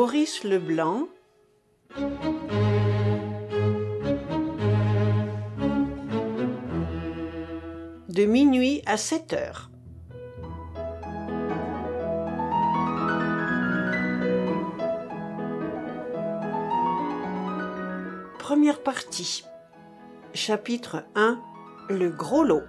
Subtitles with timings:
[0.00, 1.08] Maurice Leblanc
[8.08, 9.72] De minuit à sept heures.
[18.38, 19.42] Première partie.
[20.32, 21.42] Chapitre 1
[21.90, 22.62] Le gros lot.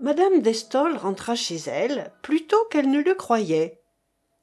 [0.00, 3.79] Madame d'Estolles rentra chez elle plus tôt qu'elle ne le croyait.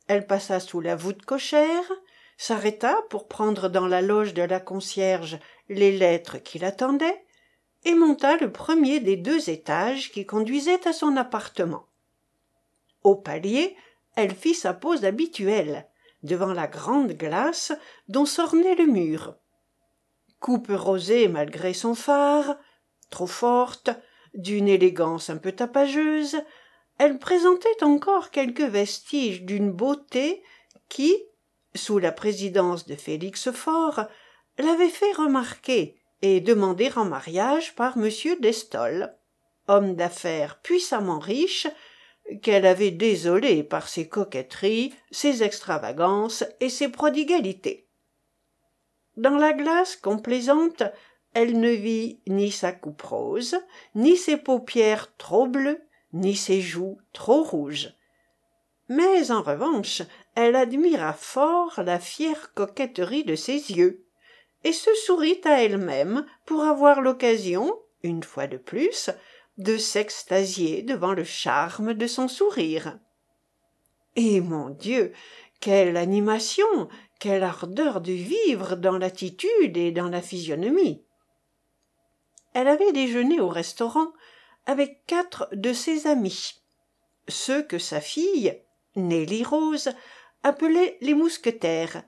[0.08, 1.92] Elle passa sous la voûte cochère,
[2.38, 5.40] s'arrêta pour prendre dans la loge de la concierge
[5.70, 7.26] les lettres qui l'attendaient,
[7.84, 11.86] et monta le premier des deux étages qui conduisaient à son appartement.
[13.04, 13.76] Au palier,
[14.16, 15.88] elle fit sa pose habituelle,
[16.24, 17.72] devant la grande glace
[18.08, 19.36] dont s'ornait le mur.
[20.40, 22.58] Coupe rosée malgré son fard,
[23.10, 23.90] trop forte,
[24.34, 26.38] d'une élégance un peu tapageuse,
[26.98, 30.44] elle présentait encore quelques vestiges d'une beauté
[30.90, 31.16] qui,
[31.76, 34.05] sous la présidence de Félix Faure,
[34.58, 38.10] l'avait fait remarquer et demander en mariage par M.
[38.40, 39.16] d'Estolles,
[39.68, 41.68] homme d'affaires puissamment riche,
[42.41, 47.88] qu'elle avait désolé par ses coquetteries, ses extravagances et ses prodigalités.
[49.16, 50.84] Dans la glace complaisante,
[51.34, 53.58] elle ne vit ni sa coupe rose,
[53.96, 55.87] ni ses paupières trop bleues,
[56.18, 57.93] ni ses joues trop rouges.
[58.90, 60.01] Mais en revanche,
[60.35, 64.06] elle admira fort la fière coquetterie de ses yeux,
[64.63, 69.09] et se sourit à elle-même pour avoir l'occasion, une fois de plus,
[69.57, 73.00] de s'extasier devant le charme de son sourire.
[74.16, 75.13] Et mon Dieu,
[75.59, 76.88] quelle animation,
[77.19, 81.03] quelle ardeur de vivre dans l'attitude et dans la physionomie.
[82.53, 84.12] Elle avait déjeuné au restaurant
[84.68, 86.62] avec quatre de ses amis,
[87.28, 88.62] ceux que sa fille,
[88.96, 89.90] Nelly Rose,
[90.44, 92.03] appelait les mousquetaires,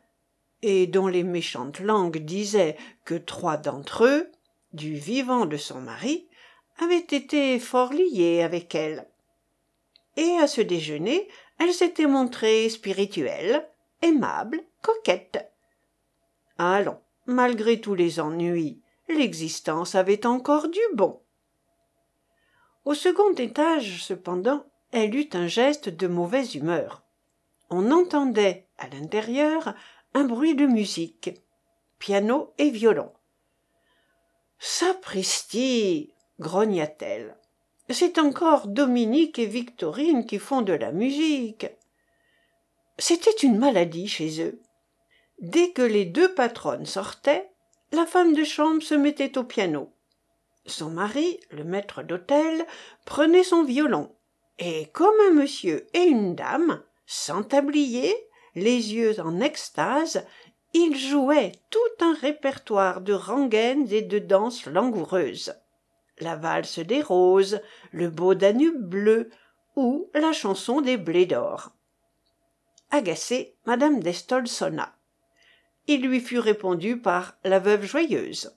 [0.62, 4.30] et dont les méchantes langues disaient que trois d'entre eux,
[4.74, 6.28] du vivant de son mari,
[6.80, 9.08] avaient été fort liés avec elle.
[10.18, 11.30] Et à ce déjeuner,
[11.60, 13.68] elle s'était montrée spirituelle,
[14.02, 15.50] aimable, coquette.
[16.58, 21.22] Allons, malgré tous les ennuis, l'existence avait encore du bon.
[22.86, 27.04] Au second étage, cependant, elle eut un geste de mauvaise humeur.
[27.70, 29.76] On entendait, à l'intérieur,
[30.14, 31.32] un bruit de musique,
[32.00, 33.12] piano et violon.
[34.58, 37.38] Sapristi grogna-t-elle.
[37.90, 41.68] C'est encore Dominique et Victorine qui font de la musique.
[42.98, 44.62] C'était une maladie chez eux.
[45.40, 47.50] Dès que les deux patronnes sortaient,
[47.92, 49.92] la femme de chambre se mettait au piano.
[50.66, 52.66] Son mari, le maître d'hôtel,
[53.06, 54.16] prenait son violon,
[54.60, 58.16] et comme un monsieur et une dame, sans tablier,
[58.56, 60.26] les yeux en extase,
[60.74, 65.56] ils jouaient tout un répertoire de rengaines et de danses langoureuses.
[66.20, 69.30] La valse des roses, le beau Danube bleu,
[69.76, 71.72] ou la chanson des blés d'or.
[72.92, 74.96] Agacée, madame d'Estolles sonna.
[75.88, 78.56] Il lui fut répondu par la veuve joyeuse.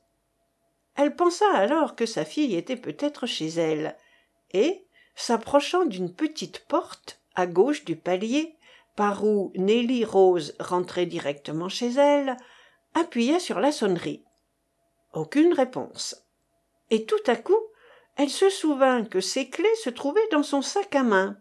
[0.97, 3.97] Elle pensa alors que sa fille était peut-être chez elle,
[4.53, 8.57] et, s'approchant d'une petite porte, à gauche du palier,
[8.97, 12.37] par où Nelly Rose rentrait directement chez elle,
[12.95, 14.25] appuya sur la sonnerie.
[15.15, 16.27] Aucune réponse.
[16.91, 17.59] Et tout à coup,
[18.17, 21.39] elle se souvint que ses clés se trouvaient dans son sac à main.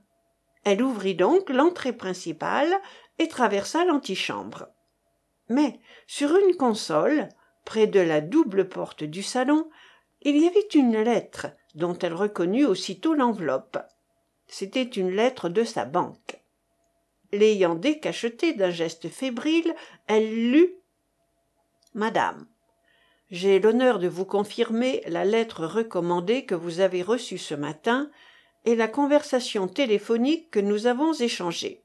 [0.63, 2.73] Elle ouvrit donc l'entrée principale
[3.19, 4.68] et traversa l'antichambre.
[5.50, 7.28] Mais sur une console,
[7.66, 9.70] près de la double porte du salon,
[10.22, 13.78] il y avait une lettre dont elle reconnut aussitôt l'enveloppe.
[14.48, 16.42] C'était une lettre de sa banque.
[17.32, 19.74] L'ayant décachetée d'un geste fébrile,
[20.08, 20.76] elle lut
[21.94, 22.48] Madame,
[23.32, 28.12] j'ai l'honneur de vous confirmer la lettre recommandée que vous avez reçue ce matin
[28.66, 31.84] et la conversation téléphonique que nous avons échangée.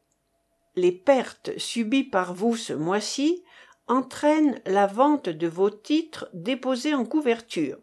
[0.74, 3.44] Les pertes subies par vous ce mois-ci
[3.88, 7.78] entraînent la vente de vos titres déposés en couverture,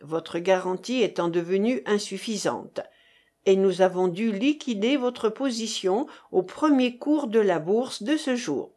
[0.00, 2.80] votre garantie étant devenue insuffisante,
[3.46, 8.36] et nous avons dû liquider votre position au premier cours de la bourse de ce
[8.36, 8.72] jour.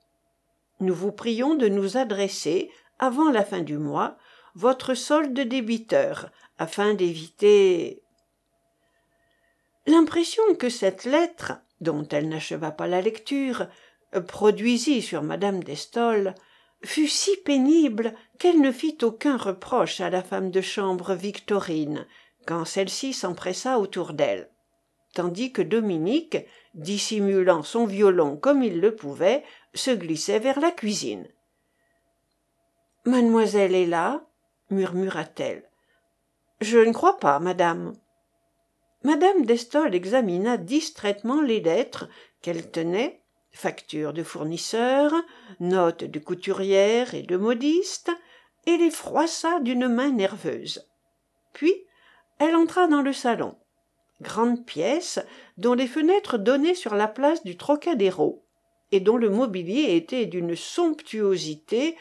[0.80, 4.18] Nous vous prions de nous adresser, avant la fin du mois,
[4.56, 8.04] votre solde débiteur, afin d'éviter.
[9.86, 13.68] L'impression que cette lettre, dont elle n'acheva pas la lecture,
[14.28, 16.36] produisit sur madame d'Estolles
[16.84, 22.06] fut si pénible qu'elle ne fit aucun reproche à la femme de chambre Victorine
[22.46, 24.50] quand celle-ci s'empressa autour d'elle.
[25.14, 26.38] tandis que dominique
[26.74, 29.44] dissimulant son violon comme il le pouvait
[29.74, 31.28] se glissait vers la cuisine
[33.06, 34.26] mademoiselle est là?
[34.70, 35.70] murmura-t-elle
[36.60, 37.94] je ne crois pas madame
[39.04, 42.08] Madame d'Estolles examina distraitement les lettres
[42.42, 43.23] qu'elle tenait
[43.54, 45.14] factures de fournisseurs
[45.60, 48.12] notes de couturière et de modiste
[48.66, 50.88] et les froissa d'une main nerveuse.
[51.54, 51.74] Puis
[52.40, 53.56] elle entra dans le salon.
[54.22, 55.20] Grande pièce
[55.58, 58.44] dont les fenêtres donnaient sur la place du trocadéro
[58.92, 61.96] et dont le mobilier était d'une somptuosité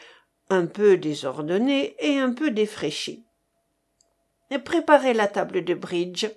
[0.49, 3.25] un peu désordonnée et un peu défraîchie.
[4.65, 6.27] Préparez la table de bridge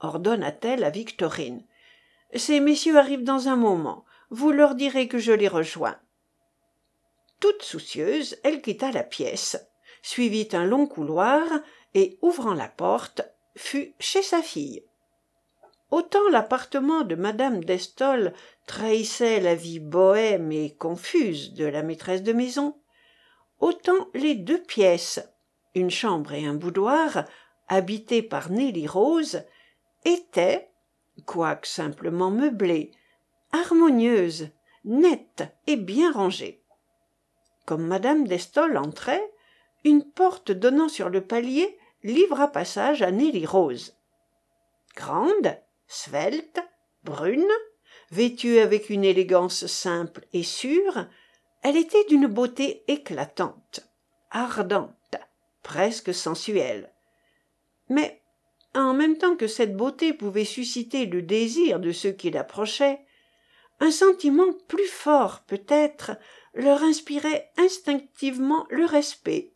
[0.00, 1.62] ordonna-t-elle à victorine.
[2.34, 5.98] Ces messieurs arrivent dans un moment vous leur direz que je les rejoins
[7.40, 9.56] toute soucieuse elle quitta la pièce
[10.02, 11.46] suivit un long couloir
[11.94, 13.22] et ouvrant la porte
[13.56, 14.84] fut chez sa fille.
[15.90, 18.34] Autant l'appartement de madame d'estolles
[18.66, 22.76] trahissait la vie bohème et confuse de la maîtresse de maison
[23.60, 25.20] autant les deux pièces
[25.74, 27.24] une chambre et un boudoir
[27.68, 29.42] habitées par nelly rose
[30.04, 30.70] étaient
[31.24, 32.92] quoique simplement meublées
[33.52, 34.50] harmonieuses
[34.84, 36.62] nettes et bien rangées
[37.66, 39.30] comme madame d'estolles entrait
[39.84, 43.98] une porte donnant sur le palier livra passage à nelly rose.
[44.94, 45.58] Grande
[45.88, 46.60] svelte
[47.04, 47.44] brune
[48.10, 51.06] vêtue avec une élégance simple et sûre
[51.62, 53.80] elle était d'une beauté éclatante
[54.30, 55.16] ardente
[55.62, 56.92] presque sensuelle.
[57.88, 58.22] Mais
[58.74, 63.00] en même temps que cette beauté pouvait susciter le désir de ceux qui l'approchaient
[63.80, 66.12] un sentiment plus fort peut-être
[66.54, 69.52] leur inspirait instinctivement le respect.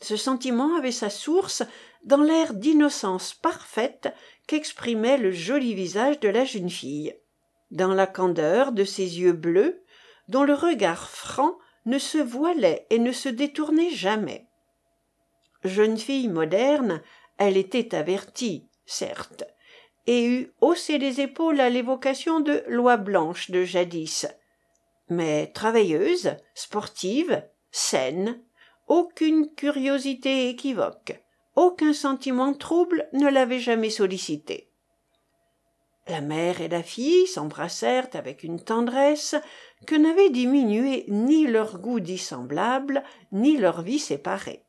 [0.00, 1.62] Ce sentiment avait sa source
[2.04, 4.12] dans l'air d'innocence parfaite
[4.46, 7.14] qu'exprimait le joli visage de la jeune fille.
[7.70, 9.82] Dans la candeur de ses yeux bleus
[10.28, 14.48] dont le regard franc ne se voilait et ne se détournait jamais.
[15.64, 17.02] Jeune fille moderne
[17.38, 19.44] elle était avertie certes
[20.06, 24.26] et eût haussé les épaules à l'évocation de loi blanche de jadis.
[25.08, 28.40] Mais travailleuse sportive saine
[28.86, 31.20] aucune curiosité équivoque
[31.56, 34.70] aucun sentiment trouble ne l'avait jamais sollicitée
[36.06, 39.34] la mère et la fille s'embrassèrent avec une tendresse
[39.86, 43.02] que n'avaient diminué ni leur goût dissemblable
[43.32, 44.64] ni leur vie séparée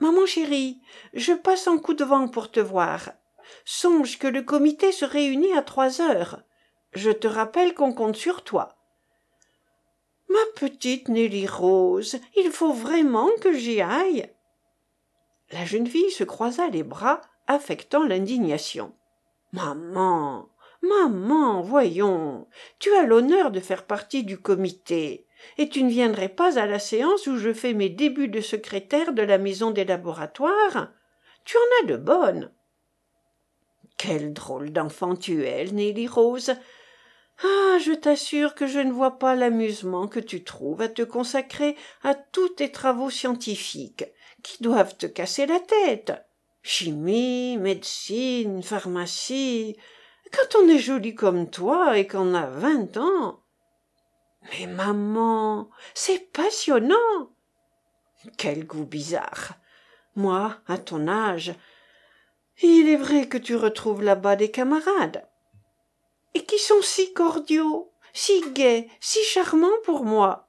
[0.00, 0.80] maman chérie
[1.14, 3.12] je passe en coup de vent pour te voir
[3.64, 6.42] songe que le comité se réunit à trois heures.
[6.92, 8.76] Je te rappelle qu'on compte sur toi.
[10.28, 14.30] Ma petite nelly rose il faut vraiment que j'y aille.
[15.52, 18.94] La jeune fille se croisa les bras affectant l'indignation.
[19.52, 20.48] Maman
[20.82, 22.46] maman voyons
[22.78, 25.26] tu as l'honneur de faire partie du comité
[25.58, 29.12] et tu ne viendrais pas à la séance où je fais mes débuts de secrétaire
[29.12, 30.88] de la maison des laboratoires?
[31.44, 32.52] Tu en as de bonnes
[33.96, 36.54] quelle drôle d'enfant tu es nelly rose.
[37.42, 41.76] Ah je t'assure que je ne vois pas l'amusement que tu trouves à te consacrer
[42.02, 44.04] à tous tes travaux scientifiques
[44.42, 46.12] qui doivent te casser la tête.
[46.62, 49.76] Chimie médecine pharmacie.
[50.32, 53.42] Quand on est jolie comme toi et qu'on a vingt ans.
[54.50, 56.96] Mais maman c'est passionnant.
[58.38, 59.54] Quel goût bizarre.
[60.14, 61.54] Moi à ton âge
[62.62, 65.28] il est vrai que tu retrouves là-bas des camarades.
[66.34, 70.48] Et qui sont si cordiaux si gais si charmants pour moi.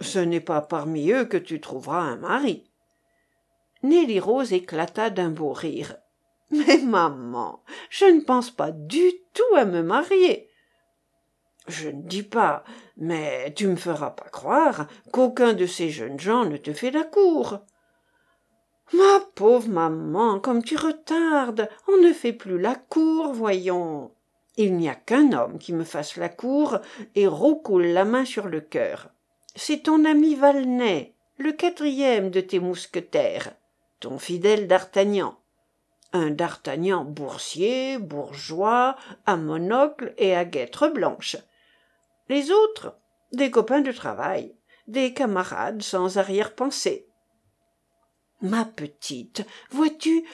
[0.00, 2.70] Ce n'est pas parmi eux que tu trouveras un mari.
[3.82, 5.96] Nelly rose éclata d'un beau rire.
[6.50, 10.48] Mais maman je ne pense pas du tout à me marier.
[11.66, 12.62] Je ne dis pas
[12.96, 17.04] mais tu me feras pas croire qu'aucun de ces jeunes gens ne te fait la
[17.04, 17.58] cour
[18.92, 21.68] ma pauvre maman comme tu retardes.
[21.88, 24.10] On ne fait plus la cour voyons.
[24.56, 26.78] Il n'y a qu'un homme qui me fasse la cour
[27.14, 29.08] et roucoule la main sur le cœur.
[29.54, 33.52] C'est ton ami Valnet, le quatrième de tes mousquetaires
[34.00, 35.36] ton fidèle d'artagnan.
[36.12, 41.36] Un d'artagnan boursier bourgeois à monocle et à guêtres blanches
[42.28, 42.94] les autres
[43.32, 44.54] des copains de travail
[44.86, 47.07] des camarades sans arrière-pensée
[48.40, 50.24] ma petite vois-tu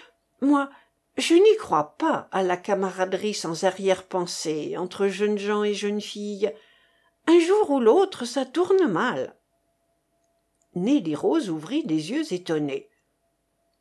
[0.40, 0.70] moi
[1.16, 6.52] je n'y crois pas à la camaraderie sans arrière-pensée entre jeunes gens et jeunes filles
[7.26, 9.37] un jour ou l'autre ça tourne mal
[10.75, 12.90] nelly rose ouvrit des yeux étonnés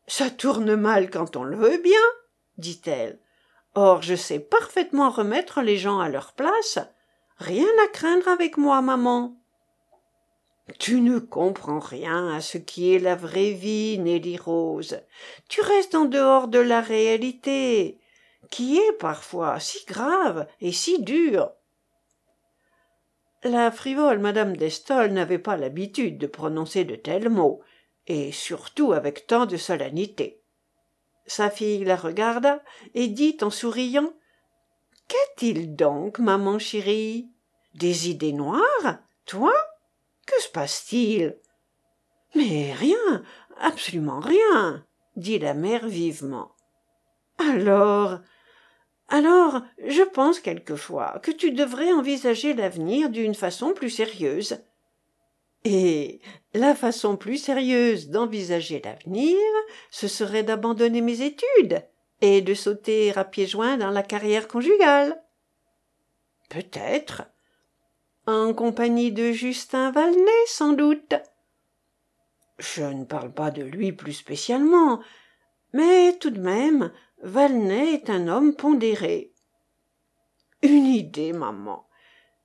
[0.07, 2.01] ça tourne mal quand on le veut bien
[2.57, 3.19] dit-elle
[3.75, 6.79] Or je sais parfaitement remettre les gens à leur place.
[7.37, 9.35] Rien à craindre avec moi, maman.
[10.79, 15.01] Tu ne comprends rien à ce qui est la vraie vie, Nelly Rose.
[15.49, 17.99] Tu restes en dehors de la réalité,
[18.49, 21.51] qui est parfois si grave et si dure.
[23.43, 27.61] La frivole madame d'Estol n'avait pas l'habitude de prononcer de tels mots,
[28.07, 30.41] et surtout avec tant de solennité.
[31.25, 32.61] Sa fille la regarda
[32.93, 34.13] et dit en souriant
[35.09, 37.29] Qu'a-t-il donc, maman chérie?
[37.75, 38.99] Des idées noires?
[39.25, 39.53] Toi?
[40.25, 41.37] Que se passe-t-il?
[42.35, 43.23] Mais rien
[43.59, 46.51] absolument rien dit la mère vivement.
[47.37, 48.19] Alors
[49.09, 54.59] alors je pense quelquefois que tu devrais envisager l'avenir d'une façon plus sérieuse.
[55.65, 56.19] Et
[56.53, 59.37] la façon plus sérieuse d'envisager l'avenir
[59.91, 61.83] ce serait d'abandonner mes études
[62.21, 65.21] et de sauter à pieds joints dans la carrière conjugale.
[66.49, 67.23] Peut-être
[68.25, 71.13] en compagnie de Justin Valnet, sans doute.
[72.57, 75.01] Je ne parle pas de lui plus spécialement,
[75.73, 79.33] mais tout de même, Valnet est un homme pondéré.
[80.61, 81.87] Une idée, maman.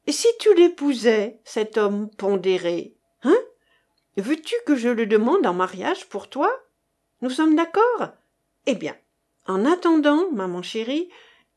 [0.06, 3.38] Et si tu l'épousais, cet homme pondéré, hein?
[4.16, 6.50] Veux-tu que je le demande en mariage pour toi?
[7.20, 8.08] Nous sommes d'accord?
[8.66, 8.96] Eh bien,
[9.46, 11.08] en attendant, maman chérie,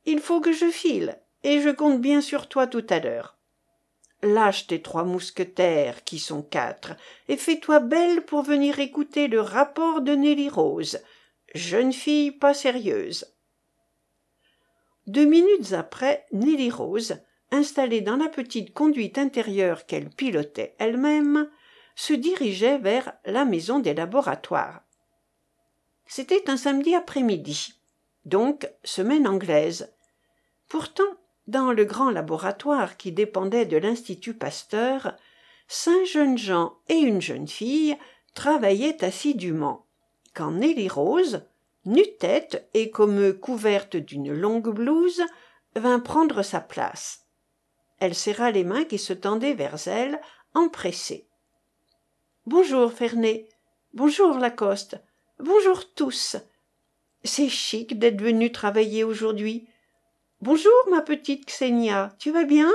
[0.06, 3.41] il faut que je file, et je compte bien sur toi tout à l'heure
[4.24, 6.94] lâche tes trois mousquetaires qui sont quatre
[7.28, 11.00] et fais-toi belle pour venir écouter le rapport de Nelly Rose.
[11.54, 13.26] Jeune fille pas sérieuse.
[15.08, 17.18] Deux minutes après Nelly Rose
[17.52, 21.50] installée dans la petite conduite intérieure qu'elle pilotait elle-même
[21.96, 24.82] se dirigeait vers la maison des laboratoires.
[26.06, 27.82] C'était un samedi après-midi
[28.26, 29.94] donc semaine anglaise.
[30.68, 31.04] Pourtant
[31.52, 35.16] dans le grand laboratoire qui dépendait de l'institut pasteur
[35.68, 37.96] cinq jeunes gens et une jeune fille
[38.34, 39.86] travaillaient assidûment.
[40.34, 41.46] Quand nelly rose
[41.86, 45.22] nu-tête et comme couverte d'une longue blouse
[45.76, 47.28] vint prendre sa place.
[48.00, 50.20] Elle serra les mains qui se tendaient vers elle
[50.54, 51.28] empressée
[52.52, 53.48] bonjour Ferney.
[53.94, 55.00] Bonjour lacoste.
[55.40, 56.36] Bonjour tous.
[57.24, 59.70] C'est chic d'être venu travailler aujourd'hui
[60.42, 62.72] bonjour ma petite Xenia, tu vas bien?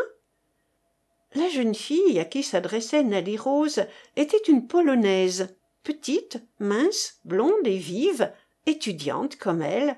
[1.34, 7.76] La jeune fille à qui s'adressait Nelly Rose était une polonaise petite mince blonde et
[7.76, 8.32] vive
[8.66, 9.96] étudiante comme elle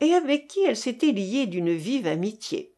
[0.00, 2.74] et avec qui elle s'était liée d'une vive amitié.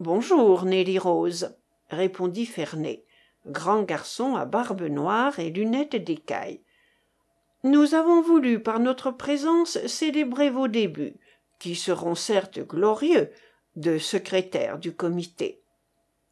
[0.00, 1.56] Bonjour Nelly Rose
[1.90, 3.04] répondit Ferney
[3.46, 6.60] grand garçon à barbe noire et lunettes d'écaille
[7.64, 11.16] nous avons voulu par notre présence célébrer vos débuts
[11.58, 13.30] qui seront certes glorieux,
[13.76, 15.62] de secrétaire du comité.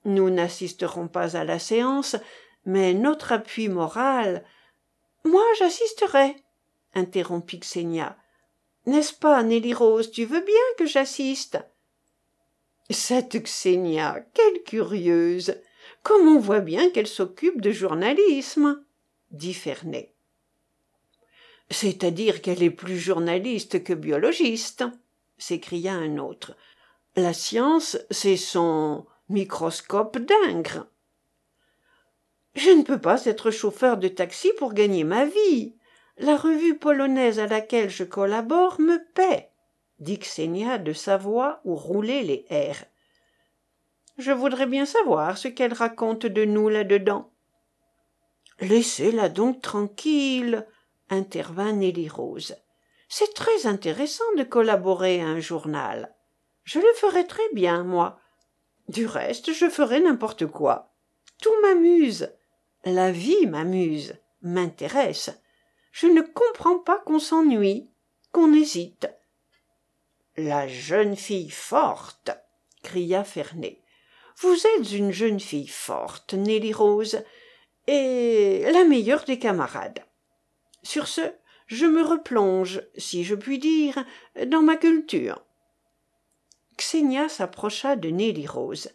[0.05, 2.17] Nous n'assisterons pas à la séance,
[2.65, 4.45] mais notre appui moral.
[5.25, 6.37] Moi, j'assisterai,
[6.95, 8.17] interrompit Xenia.
[8.87, 11.59] N'est-ce pas, Nelly Rose, tu veux bien que j'assiste?
[12.91, 15.61] Cette Xenia, quelle curieuse
[16.03, 18.85] Comme on voit bien qu'elle s'occupe de journalisme,
[19.33, 20.15] dit Ferney.
[21.71, 24.85] C'est-à-dire qu'elle est plus journaliste que biologiste
[25.39, 26.57] s'écria un autre.
[27.17, 30.87] La science, c'est son microscope d'ingres.
[32.55, 35.77] Je ne peux pas être chauffeur de taxi pour gagner ma vie.
[36.19, 39.51] La revue polonaise à laquelle je collabore me paie,
[39.99, 42.85] dit Xenia de sa voix où roulaient les airs.
[44.17, 47.31] Je voudrais bien savoir ce qu'elle raconte de nous là-dedans.
[48.61, 50.67] Laissez-la donc tranquille,
[51.11, 52.57] intervint Nelly Rose
[53.09, 56.15] c'est très intéressant de collaborer à un journal.
[56.65, 58.21] Je le ferai très bien moi.
[58.89, 60.93] Du reste je ferai n'importe quoi.
[61.41, 62.33] Tout m'amuse.
[62.85, 65.31] La vie m'amuse m'intéresse.
[65.93, 67.89] Je ne comprends pas qu'on s'ennuie
[68.33, 69.09] qu'on hésite.
[70.37, 72.31] La jeune fille forte
[72.83, 73.83] cria Ferney.
[74.39, 77.23] vous êtes une jeune fille forte Nelly Rose
[77.87, 80.05] et la meilleure des camarades.
[80.83, 81.23] Sur ce
[81.67, 84.05] je me replonge si je puis dire
[84.47, 85.43] dans ma culture.
[86.77, 88.91] Xenia s'approcha de nelly rose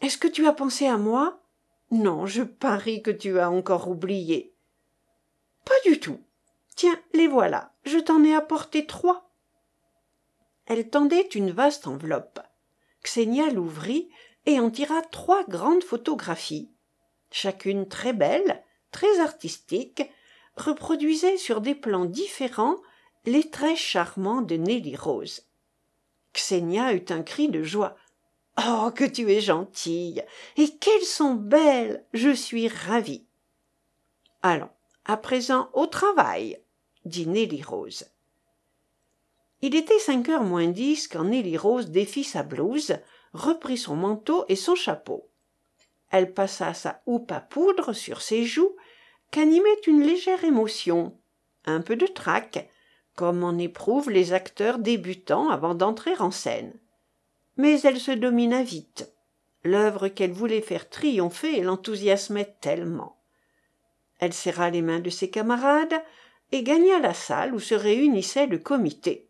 [0.00, 1.40] est-ce que tu as pensé à moi?
[1.90, 4.54] Non je parie que tu as encore oublié
[5.64, 6.20] pas du tout.
[6.76, 7.72] Tiens les voilà.
[7.84, 9.30] Je t'en ai apporté trois
[10.66, 12.40] elle tendait une vaste enveloppe.
[13.02, 14.08] Xenia l'ouvrit
[14.46, 16.70] et en tira trois grandes photographies.
[17.30, 20.02] Chacune très belle très artistique
[20.56, 22.76] reproduisait sur des plans différents
[23.26, 25.42] les traits charmants de Nelly Rose.
[26.34, 27.96] Xenia eut un cri de joie.
[28.58, 30.22] Oh, que tu es gentille.
[30.56, 32.04] Et qu'elles sont belles.
[32.12, 33.24] Je suis ravie.
[34.42, 34.70] Allons,
[35.04, 36.60] à présent au travail,
[37.04, 38.06] dit Nelly Rose.
[39.62, 42.98] Il était cinq heures moins dix quand Nelly Rose défit sa blouse,
[43.32, 45.28] reprit son manteau et son chapeau.
[46.10, 48.76] Elle passa sa houppe à poudre sur ses joues,
[49.34, 51.18] qu'animait une légère émotion,
[51.64, 52.70] un peu de trac,
[53.16, 56.72] comme en éprouvent les acteurs débutants avant d'entrer en scène.
[57.56, 59.12] Mais elle se domina vite.
[59.64, 63.24] L'œuvre qu'elle voulait faire triompher l'enthousiasmait tellement.
[64.20, 66.00] Elle serra les mains de ses camarades
[66.52, 69.28] et gagna la salle où se réunissait le comité.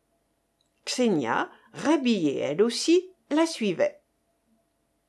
[0.84, 4.02] Xenia, rhabillée elle aussi, la suivait.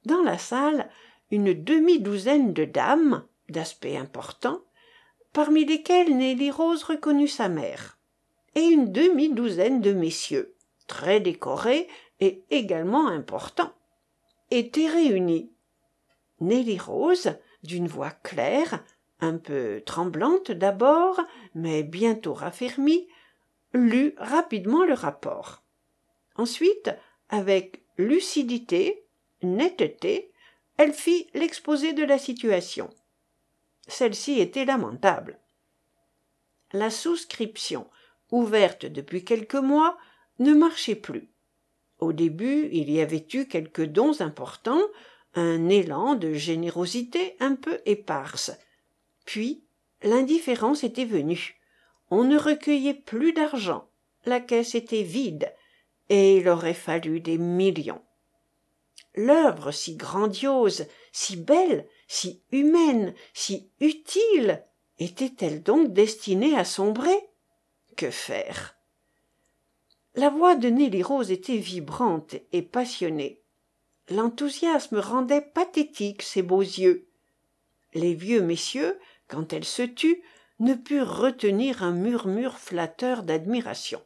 [0.06, 0.90] Dans la salle,
[1.32, 4.62] une demi-douzaine de dames, d'aspect important,
[5.36, 7.98] parmi lesquelles Nelly Rose reconnut sa mère,
[8.56, 10.56] et une demi-douzaine de messieurs,
[10.88, 11.90] très décorés
[12.22, 13.74] et également importants,
[14.50, 15.52] étaient réunis.
[16.40, 18.82] Nelly Rose, d'une voix claire,
[19.20, 21.20] un peu tremblante d'abord,
[21.54, 23.06] mais bientôt raffermie,
[23.74, 25.64] lut rapidement le rapport.
[26.38, 26.92] Ensuite,
[27.28, 29.04] avec lucidité,
[29.44, 30.32] netteté,
[30.78, 32.90] elle fit l'exposé de la situation.
[33.88, 35.40] Celle-ci était lamentable.
[36.74, 37.88] La souscription,
[38.32, 39.98] ouverte depuis quelques mois,
[40.40, 41.30] ne marchait plus.
[42.00, 44.82] Au début, il y avait eu quelques dons importants,
[45.36, 48.52] un élan de générosité un peu éparse.
[49.26, 49.64] Puis,
[50.04, 51.60] l'indifférence était venue.
[52.10, 53.90] On ne recueillait plus d'argent.
[54.26, 55.54] La caisse était vide,
[56.10, 58.02] et il aurait fallu des millions
[59.16, 64.64] l'œuvre si grandiose si belle si humaine si utile
[65.00, 67.30] était-elle donc destinée à sombrer?
[67.96, 68.76] Que faire?
[70.16, 73.42] La voix de nelly rose était vibrante et passionnée.
[74.10, 77.10] L'enthousiasme rendait pathétiques ses beaux yeux.
[77.94, 80.22] Les vieux messieurs quand elle se tut
[80.60, 84.02] ne purent retenir un murmure flatteur d'admiration.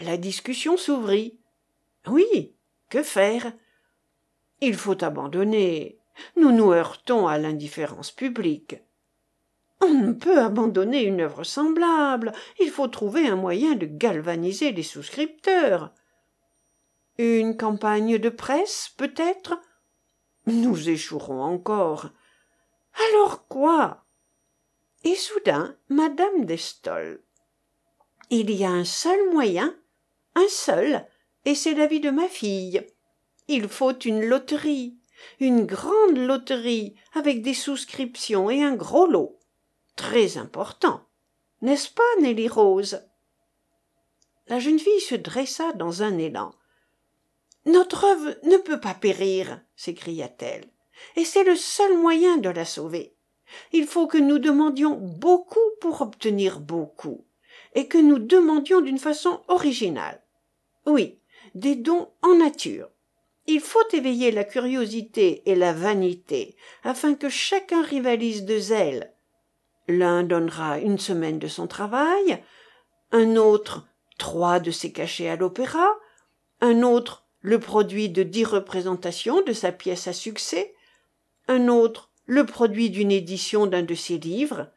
[0.00, 1.38] La discussion s'ouvrit
[2.06, 2.54] oui
[2.88, 3.52] que faire?
[4.60, 5.97] Il faut abandonner
[6.36, 8.76] nous nous heurtons à l'indifférence publique.
[9.80, 12.32] On ne peut abandonner une œuvre semblable.
[12.60, 15.92] Il faut trouver un moyen de galvaniser les souscripteurs.
[17.18, 19.60] Une campagne de presse peut-être?
[20.46, 22.10] Nous échouerons encore.
[23.10, 24.04] Alors quoi?
[25.04, 27.22] Et soudain madame d'estolles
[28.30, 29.74] il y a un seul moyen
[30.34, 31.06] un seul
[31.44, 32.86] et c'est l'avis de ma fille.
[33.48, 34.97] Il faut une loterie
[35.40, 39.38] une grande loterie avec des souscriptions et un gros lot.
[39.96, 41.02] Très important.
[41.62, 43.02] N'est-ce pas nelly rose?
[44.46, 46.52] La jeune fille se dressa dans un élan
[47.68, 50.64] notre œuvre ne peut pas périr s'écria-t-elle
[51.16, 53.14] et c'est le seul moyen de la sauver.
[53.72, 57.26] Il faut que nous demandions beaucoup pour obtenir beaucoup
[57.74, 60.22] et que nous demandions d'une façon originale.
[60.86, 61.18] Oui
[61.54, 62.88] des dons en nature
[63.48, 69.14] il faut éveiller la curiosité et la vanité afin que chacun rivalise de zèle
[69.88, 72.44] l'un donnera une semaine de son travail
[73.10, 75.96] un autre trois de ses cachets à l'opéra
[76.60, 80.74] un autre le produit de dix représentations de sa pièce à succès
[81.48, 84.70] un autre le produit d'une édition d'un de ses livres.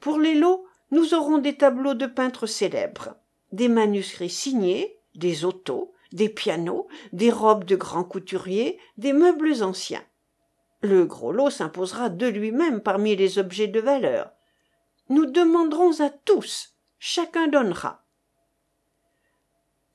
[0.00, 3.16] Pour les lots nous aurons des tableaux de peintres célèbres
[3.50, 10.04] des manuscrits signés des autos des pianos des robes de grands couturiers des meubles anciens.
[10.82, 14.30] Le gros lot s'imposera de lui-même parmi les objets de valeur.
[15.08, 18.06] Nous demanderons à tous chacun donnera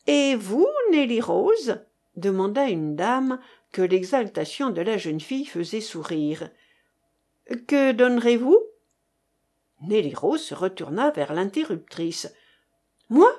[0.07, 1.79] et vous nelly rose?
[2.15, 3.39] demanda une dame
[3.71, 6.49] que l'exaltation de la jeune fille faisait sourire
[7.67, 8.59] que donnerez-vous?
[9.81, 12.33] Nelly rose se retourna vers l'interruptrice
[13.09, 13.31] moi?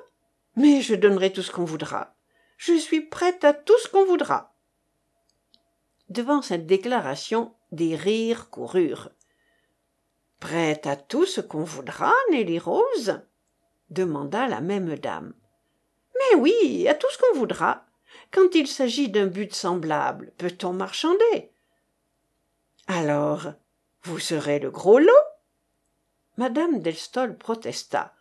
[0.55, 2.15] Mais je donnerai tout ce qu'on voudra
[2.57, 4.53] je suis prête à tout ce qu'on voudra.
[6.09, 9.09] Devant cette déclaration des rires coururent.
[10.39, 13.21] Prête à tout ce qu'on voudra nelly rose?
[13.89, 15.33] demanda la même dame.
[16.15, 17.85] Mais oui à tout ce qu'on voudra.
[18.31, 21.51] Quand il s'agit d'un but semblable peut-on marchander?
[22.87, 23.53] Alors
[24.03, 25.11] vous serez le gros lot?
[26.37, 28.13] Madame delstol protesta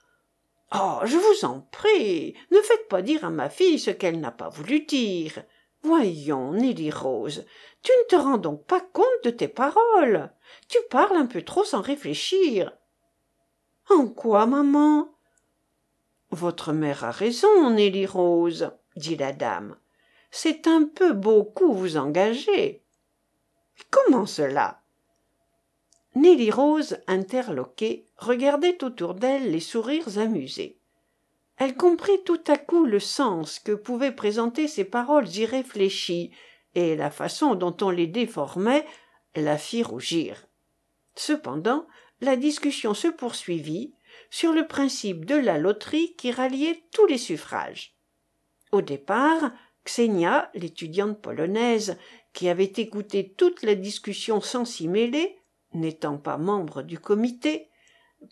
[0.75, 4.33] oh je vous en prie ne faites pas dire à ma fille ce qu'elle n'a
[4.33, 5.43] pas voulu dire.
[5.83, 7.45] Voyons nelly rose
[7.83, 10.31] tu ne te rends donc pas compte de tes paroles.
[10.69, 12.73] Tu parles un peu trop sans réfléchir.
[13.91, 15.09] En quoi maman?
[16.31, 19.77] Votre mère a raison nelly rose dit la dame.
[20.31, 22.85] C'est un peu beaucoup vous engager.
[23.91, 24.82] Comment cela?
[26.15, 30.79] Nelly Rose, interloquée, regardait autour d'elle les sourires amusés.
[31.57, 36.33] Elle comprit tout à coup le sens que pouvaient présenter ces paroles irréfléchies,
[36.75, 38.87] et la façon dont on les déformait
[39.35, 40.47] la fit rougir.
[41.15, 41.87] Cependant,
[42.21, 43.95] la discussion se poursuivit
[44.31, 47.95] sur le principe de la loterie qui ralliait tous les suffrages.
[48.71, 49.53] Au départ,
[49.85, 51.99] Xenia, l'étudiante polonaise,
[52.33, 55.42] qui avait écouté toute la discussion sans s'y mêler,
[55.75, 57.69] n'étant pas membre du comité,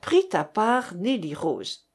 [0.00, 1.88] prit à part Nelly Rose.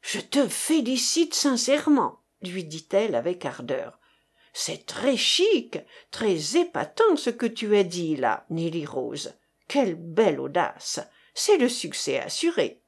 [0.00, 3.98] Je te félicite sincèrement, lui dit-elle avec ardeur.
[4.52, 5.78] C'est très chic,
[6.10, 9.34] très épatant ce que tu as dit là, Nelly Rose.
[9.66, 11.00] Quelle belle audace.
[11.34, 12.80] C'est le succès assuré.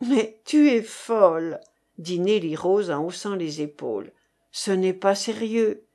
[0.00, 1.60] Mais tu es folle,
[1.98, 4.12] dit Nelly Rose en haussant les épaules.
[4.50, 5.86] Ce n'est pas sérieux.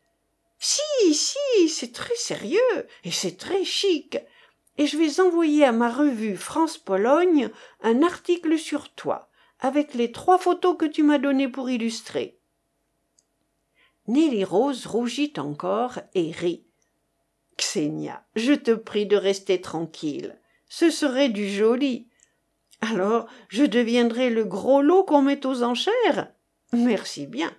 [0.59, 4.19] Si, si, c'est très sérieux et c'est très chic.
[4.81, 7.51] Et je vais envoyer à ma revue France-Pologne
[7.83, 12.39] un article sur toi, avec les trois photos que tu m'as données pour illustrer.
[14.07, 16.65] Nelly Rose rougit encore et rit.
[17.59, 20.41] Xenia, je te prie de rester tranquille.
[20.67, 22.07] Ce serait du joli.
[22.81, 26.33] Alors, je deviendrai le gros lot qu'on met aux enchères
[26.73, 27.55] Merci bien.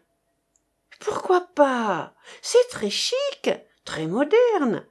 [0.99, 2.17] Pourquoi pas?
[2.41, 3.49] C'est très chic,
[3.85, 4.85] très moderne.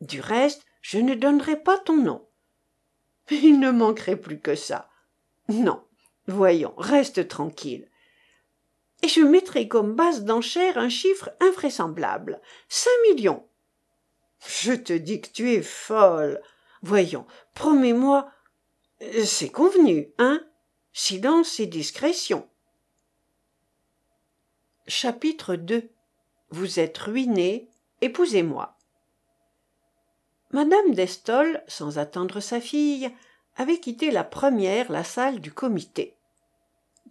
[0.00, 2.28] Du reste, je ne donnerai pas ton nom.
[3.32, 4.88] Il ne manquerait plus que ça.
[5.48, 5.82] Non,
[6.28, 7.90] voyons, reste tranquille.
[9.02, 12.40] Et je mettrai comme base d'enchère un chiffre invraisemblable.
[12.68, 13.48] Cinq millions.
[14.46, 16.40] Je te dis que tu es folle.
[16.82, 18.30] Voyons, promets-moi
[19.24, 20.40] c'est convenu, hein?
[20.92, 22.48] Silence et discrétion.
[24.86, 25.90] Chapitre 2
[26.50, 27.68] Vous êtes ruiné,
[28.02, 28.75] épousez-moi.
[30.50, 33.10] Madame d'Estol, sans attendre sa fille,
[33.56, 36.16] avait quitté la première la salle du comité.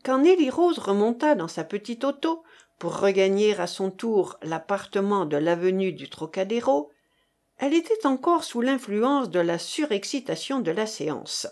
[0.03, 2.43] Quand Nelly Rose remonta dans sa petite auto
[2.79, 6.91] pour regagner à son tour l'appartement de l'avenue du Trocadéro,
[7.57, 11.47] elle était encore sous l'influence de la surexcitation de la séance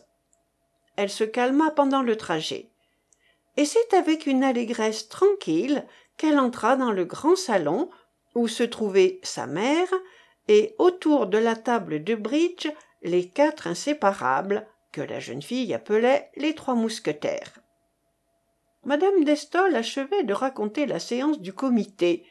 [0.95, 2.69] elle se calma pendant le trajet
[3.55, 5.85] et c'est avec une allégresse tranquille
[6.17, 7.89] qu'elle entra dans le grand salon
[8.35, 9.87] où se trouvaient sa mère
[10.47, 12.69] et autour de la table de bridge
[13.01, 17.59] les quatre inséparables que la jeune fille appelait les trois mousquetaires.
[18.85, 22.25] Madame d'estol achevait de raconter la séance du comité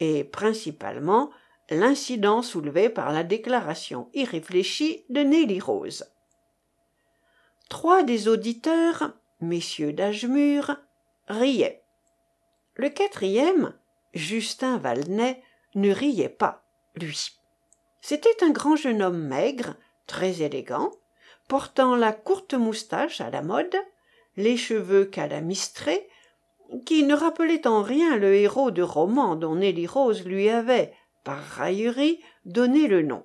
[0.00, 1.30] et principalement
[1.68, 6.04] l'incident soulevé par la déclaration irréfléchie de nelly rose.
[7.68, 10.76] Trois des auditeurs messieurs d'âge mûr
[11.28, 11.82] riaient.
[12.74, 13.74] Le quatrième
[14.14, 15.42] justin valnet
[15.74, 17.35] ne riait pas lui
[18.08, 19.74] c'était un grand jeune homme maigre
[20.06, 20.92] très élégant
[21.48, 23.74] portant la courte moustache à la mode
[24.36, 26.08] les cheveux calamistrés
[26.84, 31.42] qui ne rappelait en rien le héros de roman dont Nelly Rose lui avait, par
[31.42, 33.24] raillerie, donné le nom.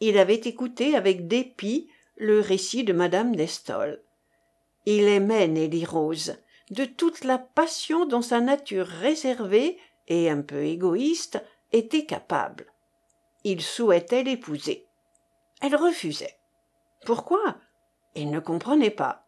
[0.00, 4.02] Il avait écouté avec dépit le récit de madame d'Estol.
[4.86, 6.38] Il aimait Nelly Rose
[6.70, 9.76] de toute la passion dont sa nature réservée
[10.08, 12.72] et un peu égoïste était capable.
[13.48, 14.88] Il souhaitait l'épouser.
[15.62, 16.36] Elle refusait.
[17.04, 17.56] Pourquoi?
[18.16, 19.24] Il ne comprenait pas.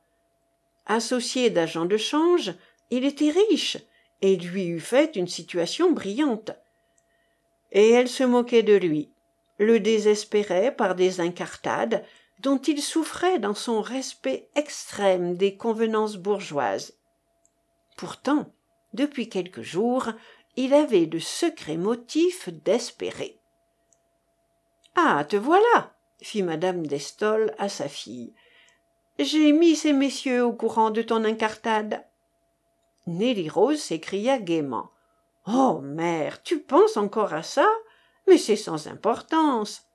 [0.87, 2.52] Associé d'agent de change,
[2.90, 3.76] il était riche
[4.20, 6.50] et lui eût fait une situation brillante.
[7.70, 9.12] Et elle se moquait de lui,
[9.59, 12.04] le désespérait par des incartades
[12.40, 16.98] dont il souffrait dans son respect extrême des convenances bourgeoises.
[17.96, 18.52] Pourtant,
[18.94, 20.11] depuis quelques jours,
[20.57, 23.38] il avait de secrets motifs d'espérer.
[25.00, 28.34] Ah, te voilà fit madame d'Estol à sa fille.
[29.20, 32.04] J'ai mis ces messieurs au courant de ton incartade.
[33.06, 34.90] Nelly Rose s'écria gaiement.
[35.46, 37.68] Oh, mère, tu penses encore à ça?
[38.26, 39.88] Mais c'est sans importance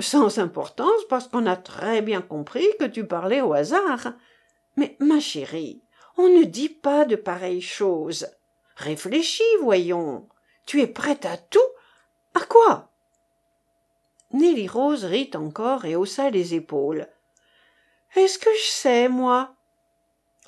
[0.00, 4.14] sans importance parce qu'on a très bien compris que tu parlais au hasard.
[4.76, 5.82] Mais, ma chérie,
[6.16, 8.26] on ne dit pas de pareilles choses.
[8.76, 10.28] Réfléchis, voyons.
[10.66, 11.60] Tu es prête à tout?
[12.34, 12.91] À quoi?
[14.32, 17.08] Nelly Rose rit encore et haussa les épaules.
[18.14, 19.54] Est-ce que je sais, moi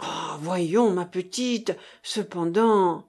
[0.03, 3.05] Oh, voyons, ma petite, cependant.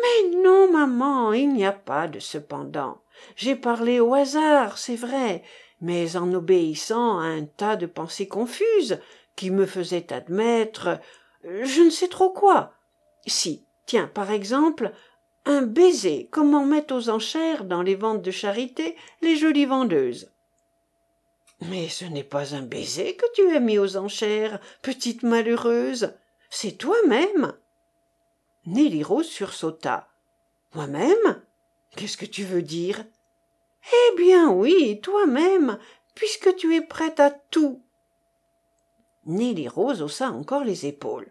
[0.00, 3.02] Mais non, maman, il n'y a pas de cependant.
[3.36, 5.42] J'ai parlé au hasard, c'est vrai,
[5.80, 9.00] mais en obéissant à un tas de pensées confuses
[9.36, 11.00] qui me faisaient admettre
[11.44, 12.74] je ne sais trop quoi.
[13.26, 14.92] Si, Tiens, par exemple,
[15.44, 20.30] un baiser, comme on met aux enchères dans les ventes de charité les jolies vendeuses.
[21.68, 26.14] Mais ce n'est pas un baiser que tu as mis aux enchères, petite malheureuse.
[26.50, 27.54] C'est toi-même.
[28.66, 30.08] Nelly Rose sursauta.
[30.74, 31.42] Moi-même?
[31.96, 33.04] Qu'est-ce que tu veux dire?
[33.92, 35.78] Eh bien oui, toi-même,
[36.14, 37.82] puisque tu es prête à tout.
[39.26, 41.30] Nelly Rose haussa encore les épaules.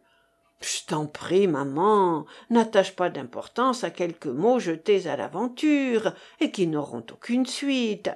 [0.61, 6.67] Je t'en prie, maman, n'attache pas d'importance à quelques mots jetés à l'aventure et qui
[6.67, 8.11] n'auront aucune suite.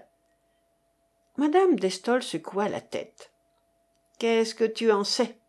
[1.38, 3.32] Madame d'Estol secoua la tête.
[4.20, 5.40] Qu'est-ce que tu en sais?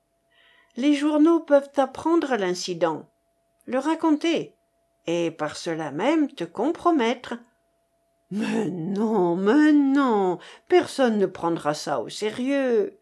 [0.77, 3.09] Les journaux peuvent apprendre l'incident,
[3.67, 4.57] le raconter,
[5.07, 7.35] et par cela même te compromettre.
[8.31, 12.99] Mais non, mais non, personne ne prendra ça au sérieux.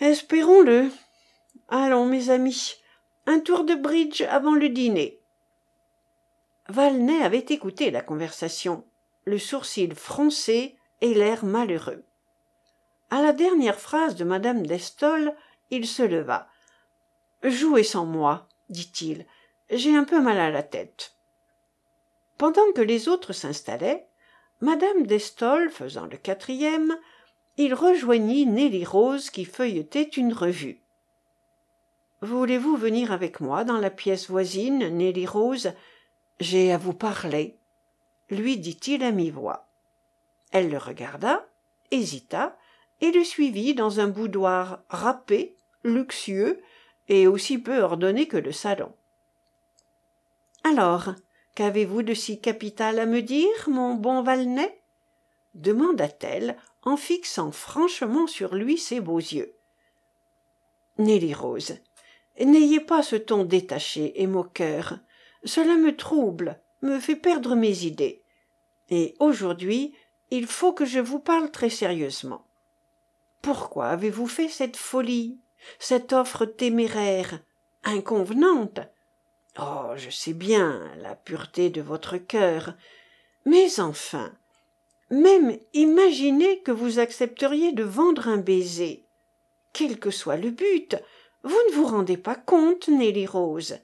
[0.00, 0.90] Espérons-le.
[1.68, 2.76] Allons, mes amis,
[3.26, 5.20] un tour de bridge avant le dîner.
[6.68, 8.84] Valnet avait écouté la conversation,
[9.24, 12.04] le sourcil froncé et l'air malheureux.
[13.10, 15.34] À la dernière phrase de madame d'Estol,
[15.70, 16.48] il se leva.
[17.42, 19.26] Jouez sans moi, dit-il.
[19.70, 21.16] J'ai un peu mal à la tête.
[22.38, 24.08] Pendant que les autres s'installaient,
[24.60, 26.96] madame d'Estol faisant le quatrième,
[27.56, 30.80] il rejoignit Nelly Rose qui feuilletait une revue.
[32.22, 35.72] Voulez-vous venir avec moi dans la pièce voisine, Nelly Rose?
[36.40, 37.58] J'ai à vous parler,
[38.30, 39.68] lui dit-il à mi-voix.
[40.50, 41.46] Elle le regarda,
[41.90, 42.56] hésita,
[43.00, 46.62] et le suivit dans un boudoir râpé, luxueux,
[47.08, 48.92] et aussi peu ordonné que le salon.
[50.64, 51.10] Alors,
[51.54, 54.80] qu'avez-vous de si capital à me dire, mon bon Valnet
[55.54, 59.54] demanda-t-elle en fixant franchement sur lui ses beaux yeux.
[60.98, 61.78] Nelly Rose,
[62.38, 64.98] N'ayez pas ce ton détaché et moqueur.
[65.44, 68.22] Cela me trouble, me fait perdre mes idées.
[68.90, 69.94] Et aujourd'hui,
[70.30, 72.46] il faut que je vous parle très sérieusement.
[73.42, 75.38] Pourquoi avez-vous fait cette folie,
[75.78, 77.40] cette offre téméraire,
[77.84, 78.80] inconvenante?
[79.58, 82.74] Oh, je sais bien la pureté de votre cœur,
[83.44, 84.32] mais enfin,
[85.10, 89.04] même imaginez que vous accepteriez de vendre un baiser.
[89.72, 90.96] Quel que soit le but,
[91.46, 93.78] vous ne vous rendez pas compte, Nelly Rose.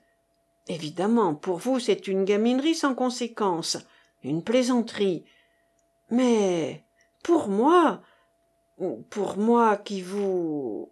[0.67, 3.79] Évidemment, pour vous, c'est une gaminerie sans conséquence,
[4.25, 5.25] une plaisanterie.
[6.11, 6.83] Mais
[7.23, 8.03] pour moi,
[9.11, 10.91] pour moi qui vous.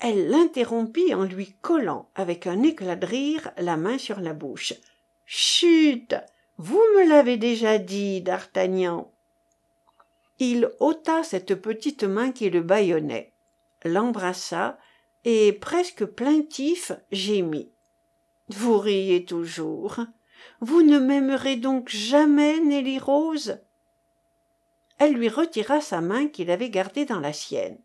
[0.00, 4.74] Elle l'interrompit en lui collant avec un éclat de rire la main sur la bouche.
[5.24, 6.14] Chut.
[6.58, 9.10] Vous me l'avez déjà dit, d'Artagnan.
[10.38, 13.32] Il ôta cette petite main qui le bâillonnait,
[13.84, 14.78] l'embrassa
[15.30, 17.70] et presque plaintif gémit
[18.48, 20.00] vous riez toujours.
[20.60, 23.58] Vous ne m'aimerez donc jamais nelly rose.
[24.98, 27.78] Elle lui retira sa main qu'il avait gardée dans la sienne.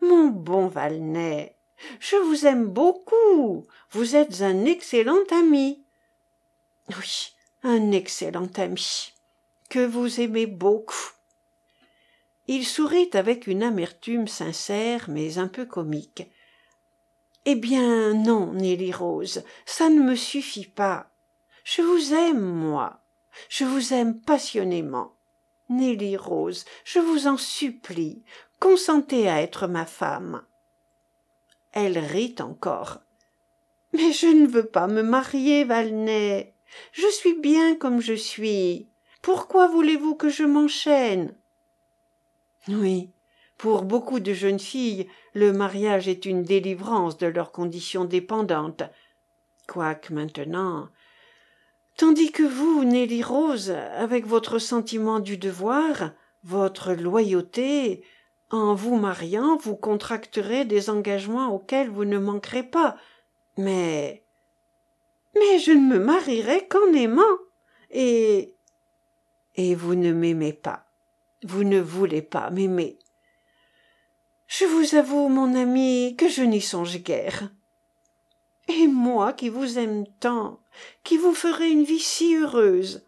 [0.00, 1.54] Mon bon valnet
[2.00, 3.64] je vous aime beaucoup.
[3.92, 5.84] Vous êtes un excellent ami.
[6.88, 9.12] Oui un excellent ami
[9.70, 11.12] que vous aimez beaucoup.
[12.48, 16.28] Il sourit avec une amertume sincère mais un peu comique
[17.50, 21.10] eh bien non nelly rose ça ne me suffit pas.
[21.64, 23.00] Je vous aime moi.
[23.48, 25.14] Je vous aime passionnément.
[25.68, 28.22] Nelly rose je vous en supplie
[28.60, 30.42] consentez à être ma femme.
[31.72, 33.00] Elle rit encore.
[33.92, 36.54] Mais je ne veux pas me marier valnet
[36.92, 38.88] je suis bien comme je suis.
[39.22, 41.34] Pourquoi voulez-vous que je m'enchaîne?
[42.68, 43.10] Oui
[43.58, 48.84] pour beaucoup de jeunes filles le mariage est une délivrance de leur condition dépendante
[49.66, 50.88] quoique maintenant.
[51.96, 56.12] Tandis que vous nelly rose avec votre sentiment du devoir
[56.44, 58.04] votre loyauté
[58.50, 62.96] en vous mariant vous contracterez des engagements auxquels vous ne manquerez pas.
[63.56, 64.22] Mais
[65.34, 67.22] mais je ne me marierai qu'en aimant.
[67.90, 68.54] Et
[69.56, 70.86] et vous ne m'aimez pas.
[71.42, 72.98] Vous ne voulez pas m'aimer
[74.48, 77.50] je vous avoue mon ami que je n'y songe guère.
[78.66, 80.60] Et moi qui vous aime tant
[81.04, 83.02] qui vous ferai une vie si heureuse.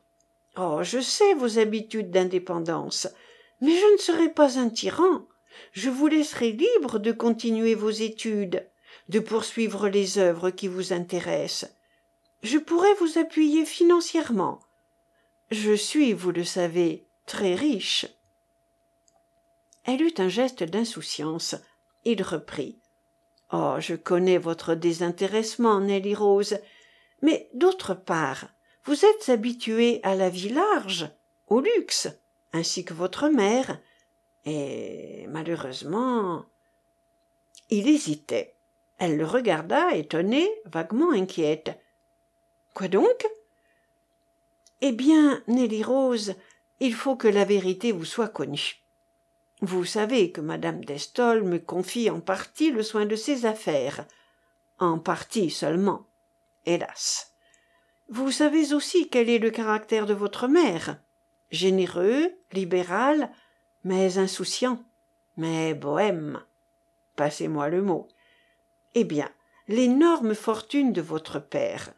[0.57, 3.09] Oh je sais vos habitudes d'indépendance
[3.61, 5.26] mais je ne serai pas un tyran.
[5.72, 8.66] Je vous laisserai libre de continuer vos études
[9.09, 11.70] de poursuivre les œuvres qui vous intéressent.
[12.42, 14.61] Je pourrai vous appuyer financièrement.
[15.50, 18.07] Je suis vous le savez très riche
[19.85, 21.57] elle eut un geste d'insouciance.
[22.05, 22.79] Il reprit
[23.53, 26.59] oh je connais votre désintéressement nelly rose.
[27.23, 28.49] Mais d'autre part
[28.85, 31.11] vous êtes habituée à la vie large
[31.49, 32.09] au luxe
[32.53, 33.79] ainsi que votre mère.
[34.45, 36.47] Et malheureusement
[37.69, 38.55] il hésitait.
[38.99, 41.79] Elle le regarda étonnée vaguement inquiète
[42.75, 43.27] quoi donc
[44.81, 46.35] eh bien nelly rose
[46.81, 48.80] il faut que la vérité vous soit connue
[49.62, 54.07] vous savez que mme d'estolles me confie en partie le soin de ses affaires.
[54.79, 56.07] En partie seulement
[56.64, 57.35] hélas.
[58.09, 60.99] Vous savez aussi quel est le caractère de votre mère.
[61.51, 63.31] Généreux libéral
[63.85, 64.83] mais insouciant
[65.37, 66.42] mais bohème.
[67.16, 68.09] Passez-moi le mot.
[68.94, 69.29] Eh bien
[69.68, 71.92] l'énorme fortune de votre père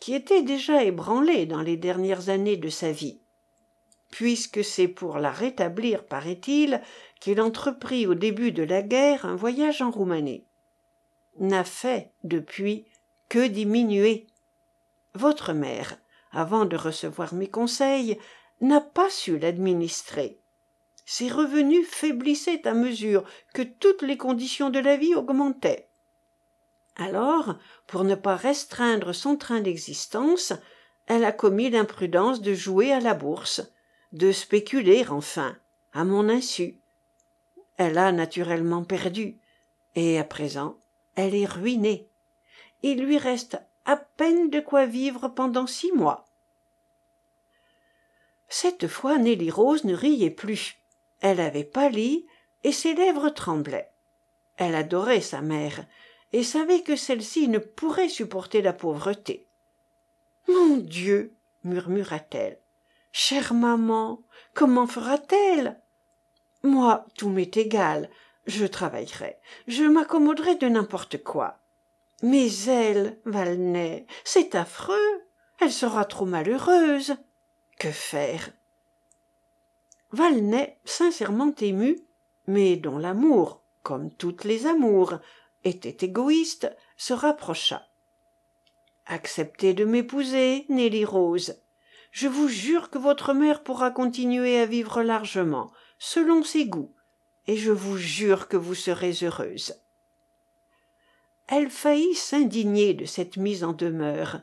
[0.00, 3.18] qui était déjà ébranlée dans les dernières années de sa vie
[4.10, 6.80] puisque c'est pour la rétablir paraît-il
[7.20, 10.44] qu'il entreprit au début de la guerre un voyage en roumanie.
[11.38, 12.86] N'a fait depuis
[13.28, 14.26] que diminuer.
[15.14, 15.98] Votre mère
[16.32, 18.18] avant de recevoir mes conseils
[18.60, 20.38] n'a pas su l'administrer.
[21.06, 25.88] Ses revenus faiblissaient à mesure que toutes les conditions de la vie augmentaient.
[26.96, 27.54] Alors
[27.86, 30.52] pour ne pas restreindre son train d'existence
[31.06, 33.62] elle a commis l'imprudence de jouer à la bourse
[34.12, 35.56] de spéculer enfin
[35.92, 36.77] à mon insu
[37.78, 39.38] elle a naturellement perdu.
[39.94, 40.76] Et à présent
[41.16, 42.08] elle est ruinée.
[42.82, 46.26] Il lui reste à peine de quoi vivre pendant six mois.
[48.48, 50.76] Cette fois nelly rose ne riait plus.
[51.20, 52.26] Elle avait pâli
[52.62, 53.90] et ses lèvres tremblaient.
[54.58, 55.84] Elle adorait sa mère
[56.32, 59.46] et savait que celle-ci ne pourrait supporter la pauvreté.
[60.46, 61.32] Mon dieu
[61.64, 62.58] murmura-t-elle
[63.12, 64.22] chère maman
[64.54, 65.80] comment fera-t-elle?
[66.62, 68.10] Moi tout m'est égal.
[68.46, 69.36] Je travaillerai.
[69.66, 71.58] Je m'accommoderai de n'importe quoi.
[72.22, 75.22] Mais elle Valnet c'est affreux.
[75.60, 77.16] Elle sera trop malheureuse.
[77.78, 78.50] Que faire?
[80.12, 82.08] Valnet, sincèrement ému
[82.48, 85.18] mais dont l'amour comme toutes les amours
[85.64, 87.86] était égoïste se rapprocha.
[89.06, 91.60] Acceptez de m'épouser nelly rose.
[92.10, 96.94] Je vous jure que votre mère pourra continuer à vivre largement selon ses goûts
[97.46, 99.74] et je vous jure que vous serez heureuse.
[101.46, 104.40] Elle faillit s'indigner de cette mise en demeure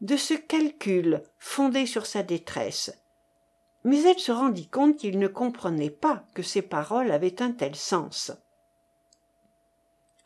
[0.00, 2.98] de ce calcul fondé sur sa détresse.
[3.84, 7.74] Mais elle se rendit compte qu'il ne comprenait pas que ses paroles avaient un tel
[7.74, 8.32] sens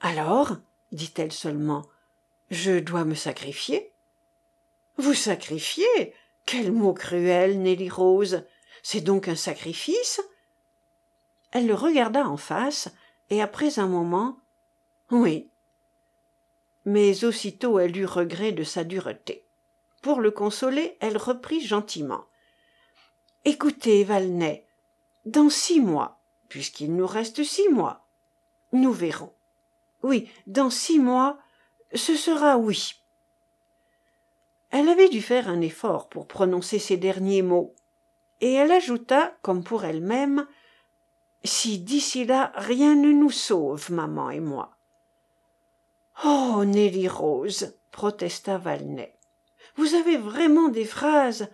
[0.01, 0.57] alors
[0.93, 1.85] dit-elle seulement
[2.51, 3.91] je dois me sacrifier.
[4.99, 8.45] Vous sacrifier quel mot cruel nelly rose!
[8.85, 10.21] C'est donc un sacrifice?
[11.53, 12.89] Elle le regarda en face
[13.31, 14.39] et après un moment
[15.11, 15.49] oui
[16.85, 19.45] mais aussitôt elle eut regret de sa dureté.
[20.03, 22.25] Pour le consoler elle reprit gentiment
[23.45, 24.67] écoutez Valnet
[25.25, 28.07] dans six mois puisqu'il nous reste six mois
[28.73, 29.33] nous verrons.
[30.03, 31.39] Oui dans six mois
[31.95, 32.95] ce sera oui
[34.71, 37.75] elle avait dû faire un effort pour prononcer ces derniers mots
[38.41, 40.47] et elle ajouta comme pour elle-même
[41.47, 44.77] si d'ici là rien ne nous sauve maman et moi.
[46.25, 49.17] Oh nelly rose protesta Valnet
[49.77, 51.49] vous avez vraiment des phrases.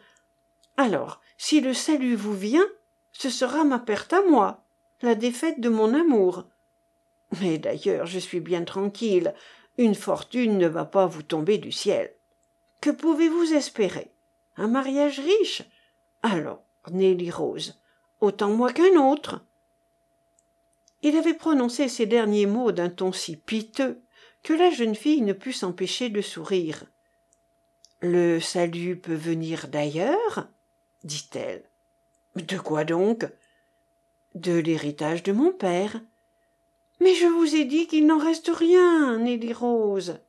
[0.76, 2.66] Alors si le salut vous vient
[3.12, 4.64] ce sera ma perte à moi
[5.02, 6.44] la défaite de mon amour.
[7.40, 9.34] Mais d'ailleurs je suis bien tranquille.
[9.78, 12.14] Une fortune ne va pas vous tomber du ciel.
[12.80, 14.12] Que pouvez-vous espérer?
[14.56, 15.62] Un mariage riche?
[16.22, 17.80] Alors nelly rose
[18.20, 19.40] autant moi qu'un autre
[21.02, 24.00] il avait prononcé ces derniers mots d'un ton si piteux
[24.42, 26.84] que la jeune fille ne put s'empêcher de sourire
[28.00, 30.48] le salut peut venir d'ailleurs
[31.04, 31.64] dit-elle
[32.36, 33.26] de quoi donc
[34.34, 36.00] de l'héritage de mon père
[37.02, 40.20] mais je vous ai dit qu'il n'en reste rien nelly rose.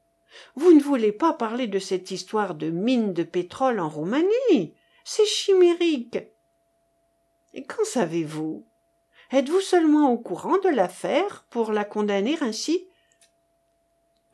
[0.56, 4.74] Vous ne voulez pas parler de cette histoire de mine de pétrole en roumanie.
[5.06, 6.18] C'est chimérique
[7.68, 8.66] qu'en savez-vous?
[9.34, 12.88] Êtes-vous seulement au courant de l'affaire pour la condamner ainsi?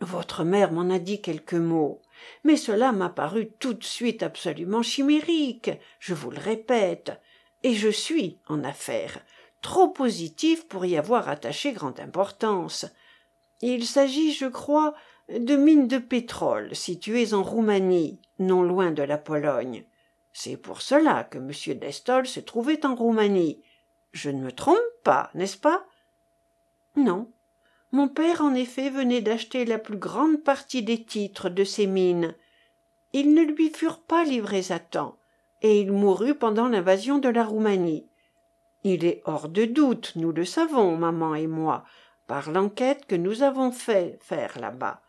[0.01, 2.01] Votre mère m'en a dit quelques mots
[2.43, 7.19] mais cela m'a paru tout de suite absolument chimérique je vous le répète
[7.63, 9.19] et je suis en affaires
[9.61, 12.85] trop positif pour y avoir attaché grande importance.
[13.61, 14.93] Il s'agit je crois
[15.29, 19.83] de mines de pétrole situées en roumanie non loin de la pologne.
[20.31, 23.61] C'est pour cela que m d'estolles se trouvait en roumanie
[24.11, 25.85] je ne me trompe pas n'est-ce pas?
[26.95, 27.31] Non.
[27.91, 32.35] Mon père en effet venait d'acheter la plus grande partie des titres de ses mines.
[33.13, 35.17] Ils ne lui furent pas livrés à temps
[35.61, 38.07] et il mourut pendant l'invasion de la roumanie.
[38.83, 41.83] Il est hors de doute nous le savons maman et moi
[42.27, 45.01] par l'enquête que nous avons fait faire là-bas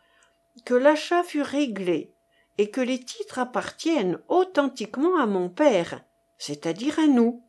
[0.65, 2.13] que l'achat fut réglé
[2.57, 6.01] et que les titres appartiennent authentiquement à mon père
[6.37, 7.43] c'est-à-dire à nous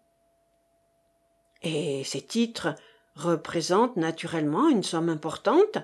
[1.63, 2.75] et ces titres
[3.15, 5.79] représentent naturellement une somme importante.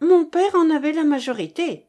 [0.00, 1.86] Mon père en avait la majorité.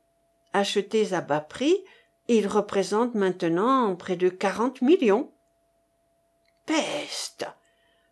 [0.54, 1.84] Achetés à bas prix
[2.28, 5.32] ils représentent maintenant près de quarante millions.
[6.66, 7.48] Peste!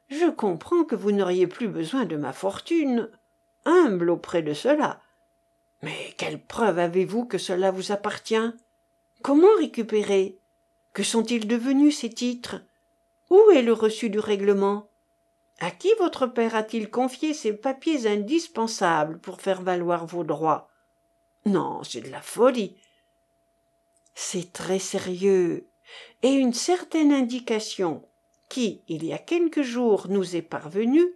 [0.10, 3.10] Je comprends que vous n'auriez plus besoin de ma fortune
[3.66, 5.02] humble auprès de cela.
[5.82, 8.54] Mais quelle preuve avez-vous que cela vous appartient?
[9.22, 10.38] Comment récupérer?
[10.94, 12.62] Que sont-ils devenus ces titres?
[13.30, 14.90] Où est le reçu du règlement?
[15.60, 20.70] À qui votre père a-t-il confié ces papiers indispensables pour faire valoir vos droits?
[21.46, 22.76] Non c'est de la folie.
[24.14, 25.68] C'est très sérieux.
[26.24, 28.04] Et une certaine indication
[28.50, 31.16] qui il y a quelques jours nous est parvenue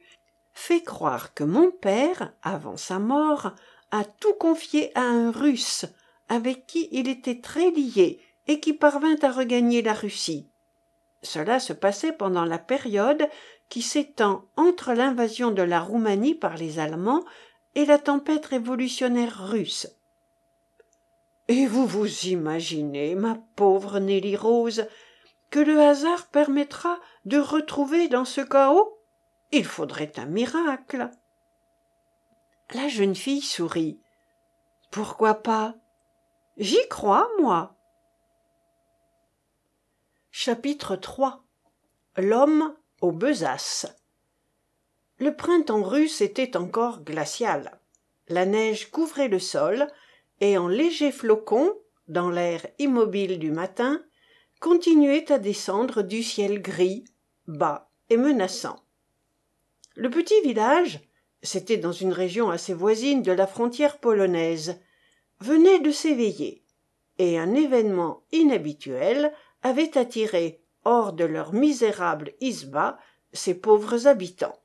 [0.53, 3.53] fait croire que mon père avant sa mort
[3.91, 5.85] a tout confié à un russe
[6.27, 10.49] avec qui il était très lié et qui parvint à regagner la russie
[11.21, 13.27] cela se passait pendant la période
[13.67, 17.23] qui s'étend entre l'invasion de la roumanie par les allemands
[17.75, 19.87] et la tempête révolutionnaire russe.
[21.47, 24.87] Et vous vous imaginez ma pauvre nelly rose
[25.49, 28.97] que le hasard permettra de retrouver dans ce chaos?
[29.51, 31.09] Il faudrait un miracle.
[32.73, 33.99] La jeune fille sourit.
[34.91, 35.73] Pourquoi pas?
[36.57, 37.75] J'y crois moi
[40.31, 43.87] chapitre iii l'homme aux besaces.
[45.17, 47.79] Le printemps russe était encore glacial.
[48.27, 49.87] La neige couvrait le sol
[50.39, 51.73] et en légers flocons
[52.07, 54.03] dans l'air immobile du matin
[54.59, 57.05] continuait à descendre du ciel gris
[57.47, 58.83] bas et menaçant.
[59.95, 61.01] Le petit village
[61.41, 64.79] c'était dans une région assez voisine de la frontière polonaise
[65.39, 66.63] venait de s'éveiller
[67.17, 69.33] et un événement inhabituel
[69.63, 72.99] avait attiré hors de leur misérable isba
[73.33, 74.59] ces pauvres habitants.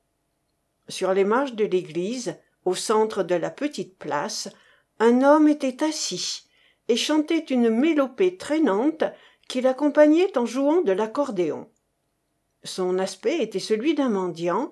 [0.87, 4.49] Sur les marches de l'église au centre de la petite place
[4.99, 6.47] un homme était assis
[6.87, 9.03] et chantait une mélopée traînante
[9.47, 11.69] qu'il accompagnait en jouant de l'accordéon.
[12.63, 14.71] Son aspect était celui d'un mendiant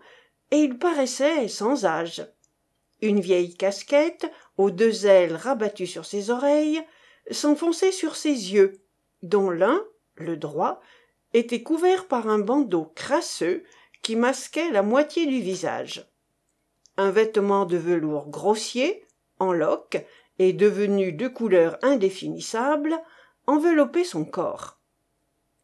[0.52, 2.26] et il paraissait sans âge.
[3.02, 6.82] Une vieille casquette aux deux ailes rabattues sur ses oreilles
[7.32, 8.82] s'enfonçait sur ses yeux
[9.22, 9.84] dont l'un
[10.16, 10.82] le droit
[11.34, 13.64] était couvert par un bandeau crasseux
[14.01, 16.07] qui masquait la moitié du visage.
[16.97, 19.05] Un vêtement de velours grossier
[19.39, 20.05] en loques
[20.39, 22.99] et devenu de couleur indéfinissable
[23.47, 24.80] enveloppait son corps.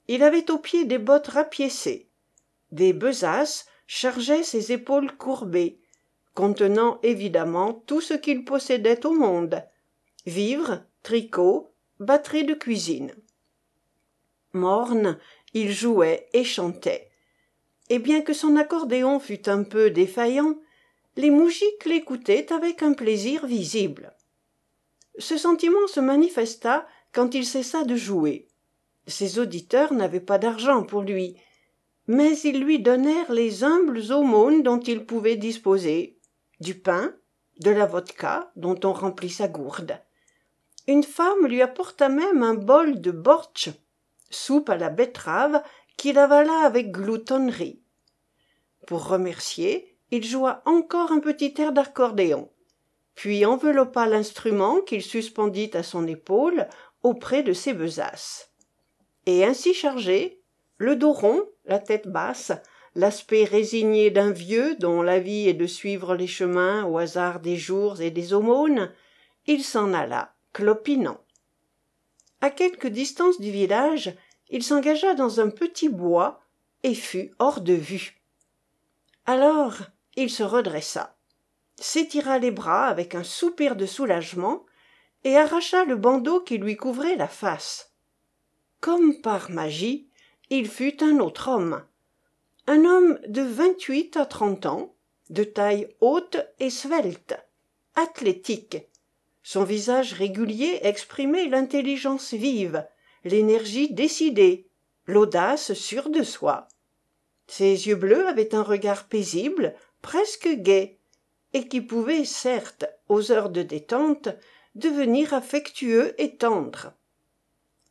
[0.08, 2.10] Il avait aux pieds des bottes rapiécées.
[2.72, 5.80] Des besaces chargeaient ses épaules courbées
[6.34, 9.64] contenant évidemment tout ce qu'il possédait au monde.
[10.26, 13.14] Vivres tricots batteries de cuisine
[14.54, 15.18] morne
[15.54, 17.10] il jouait et chantait.
[17.90, 20.56] Et bien que son accordéon fût un peu défaillant
[21.16, 24.14] les moujiks l'écoutaient avec un plaisir visible.
[25.18, 28.48] Ce sentiment se manifesta quand il cessa de jouer.
[29.08, 31.36] Ses auditeurs n'avaient pas d'argent pour lui
[32.10, 36.18] mais ils lui donnèrent les humbles aumônes dont ils pouvaient disposer
[36.60, 37.14] du pain
[37.60, 40.02] de la vodka dont on remplit sa gourde.
[40.88, 43.70] Une femme lui apporta même un bol de bortsch
[44.30, 45.62] soupe à la betterave
[45.98, 47.82] qu'il avala avec gloutonnerie.
[48.88, 52.50] Pour remercier il joua encore un petit air d'accordéon
[53.20, 56.68] puis enveloppa l'instrument qu'il suspendit à son épaule
[57.04, 58.54] auprès de ses besaces.
[59.26, 60.42] Et ainsi chargé
[60.78, 62.54] le dos rond la tête basse
[62.96, 67.58] l'aspect résigné d'un vieux dont la vie est de suivre les chemins au hasard des
[67.58, 68.90] jours et des aumônes
[69.48, 71.20] il s'en alla clopinant
[72.42, 74.16] à quelque distance du village
[74.50, 76.42] il s'engagea dans un petit bois
[76.84, 78.22] et fut hors de vue.
[79.26, 79.78] Alors
[80.16, 81.16] il se redressa
[81.76, 84.66] s'étira les bras avec un soupir de soulagement
[85.24, 87.94] et arracha le bandeau qui lui couvrait la face.
[88.82, 90.08] Comme par magie
[90.50, 91.84] il fut un autre homme
[92.68, 94.94] un homme de vingt-huit à trente ans
[95.30, 97.36] de taille haute et svelte
[97.96, 98.78] athlétique
[99.50, 102.86] son visage régulier exprimait l'intelligence vive
[103.24, 104.68] l'énergie décidée
[105.08, 106.68] l'audace sûre de soi.
[107.48, 109.74] Ses yeux bleus avaient un regard paisible
[110.04, 111.00] presque gai
[111.54, 114.30] et qui pouvait certes aux heures de détente
[114.76, 116.94] devenir affectueux et tendre.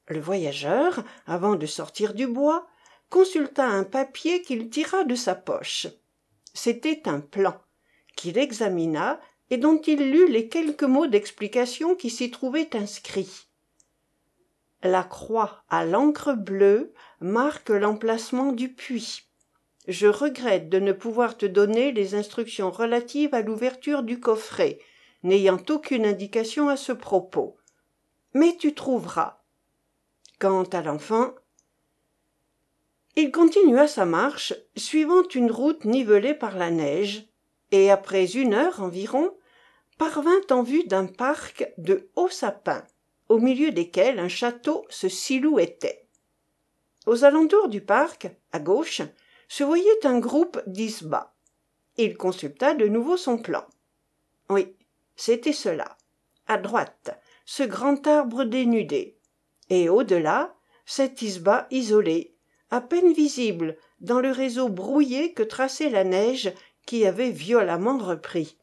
[0.06, 2.68] Le voyageur avant de sortir du bois
[3.10, 5.88] consulta un papier qu'il tira de sa poche.
[6.54, 7.60] C'était un plan
[8.14, 9.20] qu'il examina
[9.50, 13.46] et dont il lut les quelques mots d'explication qui s'y trouvaient inscrits.
[14.82, 19.24] La croix à l'encre bleue marque l'emplacement du puits.
[19.88, 24.78] Je regrette de ne pouvoir te donner les instructions relatives à l'ouverture du coffret
[25.24, 27.56] n'ayant aucune indication à ce propos.
[28.34, 29.42] Mais tu trouveras.
[30.38, 31.34] Quant à l'enfant
[33.16, 37.26] il continua sa marche suivant une route nivelée par la neige
[37.72, 39.34] et après une heure environ
[39.98, 42.84] parvint en vue d'un parc de hauts sapins
[43.28, 46.06] au milieu desquels un château se silhouettait.
[47.06, 49.02] Aux alentours du parc à gauche
[49.48, 51.34] se voyait un groupe d'isbas.
[51.96, 53.66] Il consulta de nouveau son plan
[54.50, 54.74] oui
[55.16, 55.96] c'était cela.
[56.46, 59.18] À droite ce grand arbre dénudé.
[59.68, 60.54] Et au delà
[60.86, 62.34] cet isba isolé
[62.70, 66.52] à peine visible dans le réseau brouillé que traçait la neige
[66.86, 68.56] qui avait violemment repris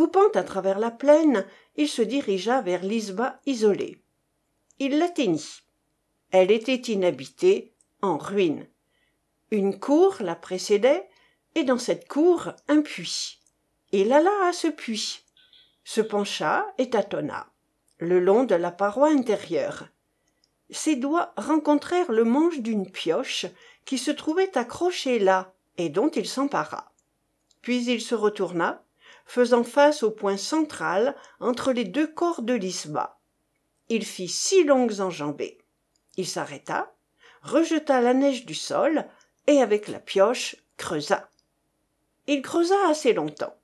[0.00, 1.44] coupant à travers la plaine
[1.76, 4.00] il se dirigea vers l'isba isolée
[4.78, 5.62] il l'atteignit.
[6.30, 8.66] Elle était inhabitée en ruine.
[9.50, 11.06] Une cour la précédait
[11.54, 13.40] et dans cette cour un puits.
[13.92, 15.26] Il alla à ce puits.
[15.84, 17.46] Se pencha et tâtonna
[17.98, 19.88] le long de la paroi intérieure.
[20.70, 23.44] Ses doigts rencontrèrent le manche d'une pioche
[23.84, 26.90] qui se trouvait accrochée là et dont il s'empara.
[27.60, 28.82] Puis il se retourna
[29.30, 33.20] faisant face au point central entre les deux corps de l'isba
[33.90, 35.58] il fit six longues enjambées.
[36.16, 36.94] Il s'arrêta
[37.42, 39.04] rejeta la neige du sol
[39.46, 41.28] et avec la pioche creusa.
[42.26, 43.56] Il creusa assez longtemps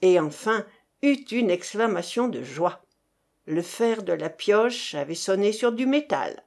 [0.00, 0.64] et enfin
[1.02, 2.82] eut une exclamation de joie.
[3.44, 6.44] Le fer de la pioche avait sonné sur du métal.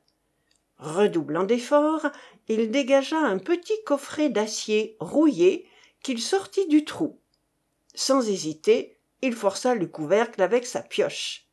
[0.78, 2.08] Redoublant d'efforts
[2.48, 5.68] il dégagea un petit coffret d'acier rouillé
[6.02, 7.21] qu'il sortit du trou
[7.94, 11.48] sans hésiter il força le couvercle avec sa pioche.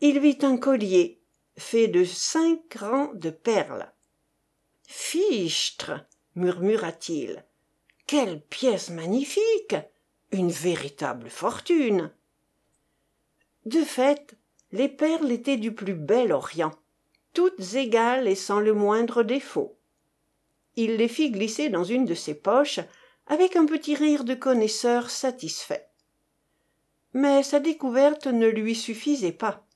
[0.00, 1.20] Il vit un collier
[1.56, 3.92] fait de cinq rangs de perles.
[4.86, 5.92] Fichtre
[6.34, 7.44] murmura-t-il.
[8.06, 9.76] Quelle pièce magnifique!
[10.32, 12.10] Une véritable fortune!
[13.64, 14.36] De fait
[14.72, 16.72] les perles étaient du plus bel orient
[17.32, 19.78] toutes égales et sans le moindre défaut.
[20.76, 22.80] Il les fit glisser dans une de ses poches
[23.26, 25.88] avec un petit rire de connaisseur satisfait.
[27.14, 29.66] Mais sa découverte ne lui suffisait pas.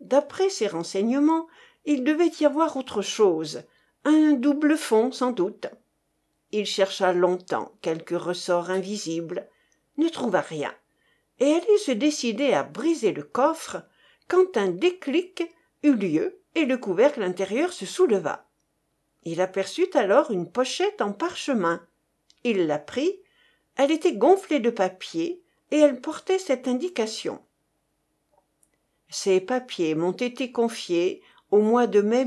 [0.00, 1.46] D'après ses renseignements
[1.86, 3.62] il devait y avoir autre chose
[4.04, 5.66] un double fond sans doute.
[6.50, 9.48] Il chercha longtemps quelque ressort invisible
[9.96, 10.74] ne trouva rien
[11.40, 13.82] et allait se décider à briser le coffre
[14.28, 15.42] quand un déclic
[15.82, 18.46] eut lieu et le couvercle intérieur se souleva.
[19.24, 21.84] Il aperçut alors une pochette en parchemin
[22.44, 23.20] il la prit
[23.76, 27.40] elle était gonflée de papier et elle portait cette indication.
[29.08, 32.24] Ces papiers m'ont été confiés au mois de mai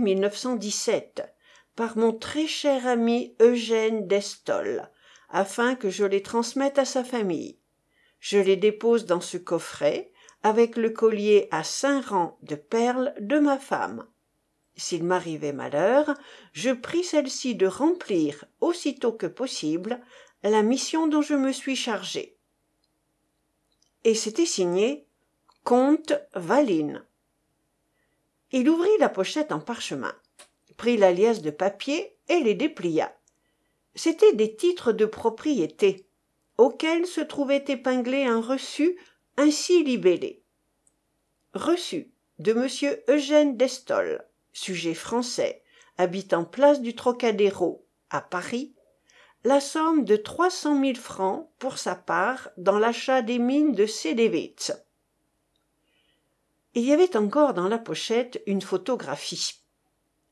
[1.76, 4.90] par mon très cher ami eugène destol
[5.30, 7.60] afin que je les transmette à sa famille.
[8.20, 10.12] Je les dépose dans ce coffret
[10.44, 14.08] avec le collier à cinq rangs de perles de ma femme
[14.78, 16.14] s'il m'arrivait malheur
[16.54, 20.00] je prie celle-ci de remplir aussitôt que possible
[20.44, 22.38] la mission dont je me suis chargé
[24.08, 25.06] et c'était signé
[25.66, 27.04] comte valine.
[28.54, 30.16] Il ouvrit la pochette en parchemin
[30.78, 33.14] prit la liasse de papier et les déplia.
[33.96, 36.06] C'étaient des titres de propriété
[36.58, 38.98] auxquels se trouvait épinglé un reçu
[39.36, 40.42] ainsi libellé.
[41.54, 42.68] Reçu de m
[43.10, 44.24] eugène destol
[44.58, 45.64] sujet français
[45.98, 48.74] habitant place du trocadéro à paris
[49.44, 53.86] la somme de trois cent mille francs pour sa part dans l'achat des mines de
[53.86, 54.72] sédéwitz
[56.78, 59.64] il y avait encore dans la pochette une photographie.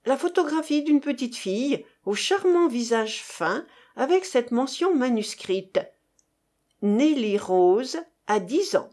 [0.06, 3.66] La photographie d'une petite fille au charmant visage fin
[3.96, 5.80] avec cette mention manuscrite.
[6.84, 7.98] Nelly rose
[8.28, 8.92] a dix ans.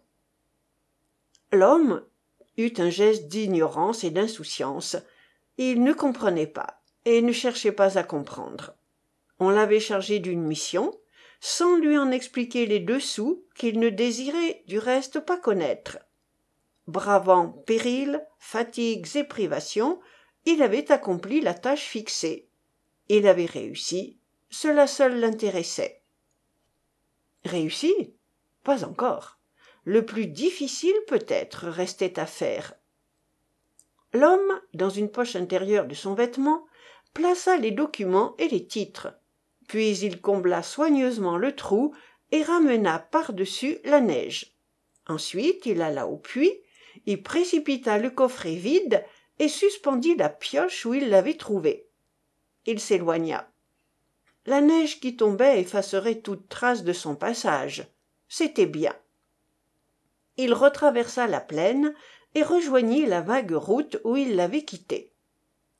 [1.53, 2.03] L'homme
[2.57, 4.97] eut un geste d'ignorance et d'insouciance
[5.59, 8.74] il ne comprenait pas et ne cherchait pas à comprendre.
[9.38, 10.92] On l'avait chargé d'une mission
[11.40, 15.98] sans lui en expliquer les dessous qu'il ne désirait du reste pas connaître.
[16.86, 20.00] Bravant périls fatigues et privations
[20.44, 22.48] il avait accompli la tâche fixée.
[23.09, 24.18] Il avait réussi
[24.50, 26.03] cela seul l'intéressait.
[27.44, 28.14] Réussi?
[28.62, 29.38] Pas encore.
[29.84, 32.74] Le plus difficile peut-être restait à faire.
[34.13, 36.67] L'homme, dans une poche intérieure de son vêtement,
[37.15, 39.15] plaça les documents et les titres.
[39.69, 41.95] Puis il combla soigneusement le trou
[42.31, 44.57] et ramena par-dessus la neige.
[45.07, 46.59] Ensuite il alla au puits,
[47.07, 49.05] y précipita le coffret vide
[49.39, 51.89] et suspendit la pioche où il l'avait trouvée.
[52.67, 53.51] Il s'éloigna.
[54.47, 57.87] La neige qui tombait effacerait toute trace de son passage.
[58.29, 58.95] C'était bien.
[60.37, 61.95] Il retraversa la plaine
[62.35, 65.12] et rejoignit la vague route où il l'avait quittée.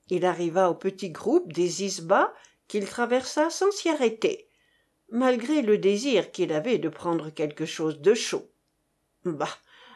[0.09, 2.33] Il arriva au petit groupe des isbas
[2.69, 4.49] qu'il traversa sans s'y arrêter,
[5.11, 8.51] malgré le désir qu'il avait de prendre quelque chose de chaud.
[9.25, 9.49] Bah,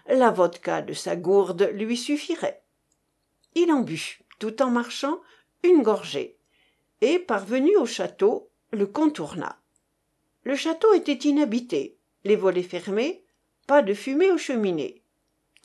[0.08, 2.62] la vodka de sa gourde lui suffirait.
[3.54, 5.20] Il en but, tout en marchant,
[5.62, 6.38] une gorgée,
[7.00, 9.58] et, parvenu au château, le contourna.
[10.44, 13.24] Le château était inhabité, les volets fermés,
[13.66, 15.02] pas de fumée aux cheminées.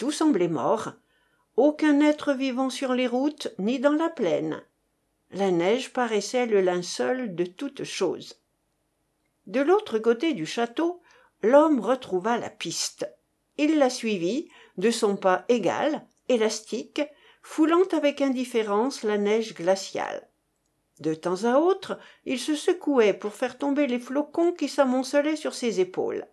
[0.02, 0.94] Tout semblait mort,
[1.58, 4.64] aucun être vivant sur les routes ni dans la plaine.
[5.30, 8.42] La neige paraissait le linceul de toute chose.
[9.46, 11.04] De l'autre côté du château,
[11.44, 13.08] l'homme retrouva la piste.
[13.60, 17.04] Il la suivit, de son pas égal, élastique,
[17.44, 20.28] foulant avec indifférence la neige glaciale.
[21.00, 25.54] De temps à autre, il se secouait pour faire tomber les flocons qui s'amoncelaient sur
[25.54, 26.26] ses épaules.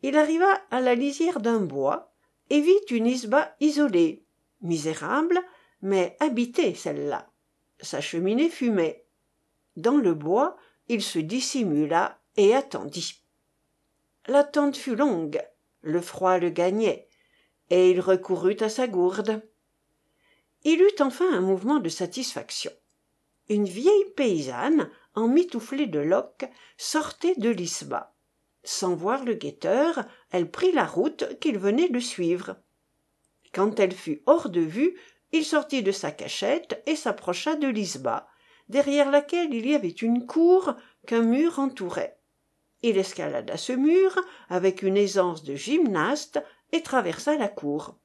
[0.00, 2.07] Il arriva à la lisière d'un bois
[2.50, 4.24] et vit une isba isolée,
[4.60, 5.40] misérable,
[5.82, 7.30] mais habitée celle-là.
[7.80, 9.04] Sa cheminée fumait.
[9.76, 10.56] Dans le bois,
[10.88, 13.22] il se dissimula et attendit.
[14.26, 15.40] L'attente fut longue,
[15.82, 17.08] le froid le gagnait,
[17.70, 19.42] et il recourut à sa gourde.
[20.64, 22.72] Il eut enfin un mouvement de satisfaction.
[23.48, 28.14] Une vieille paysanne, emmitouflée de loques, sortait de l'isba.
[28.64, 32.56] Sans voir le guetteur, elle prit la route qu'il venait de suivre.
[33.52, 34.98] Quand elle fut hors de vue,
[35.32, 38.28] il sortit de sa cachette et s'approcha de l'isba,
[38.68, 40.74] derrière laquelle il y avait une cour
[41.06, 42.18] qu'un mur entourait.
[42.82, 44.18] Il escalada ce mur
[44.48, 47.96] avec une aisance de gymnaste et traversa la cour.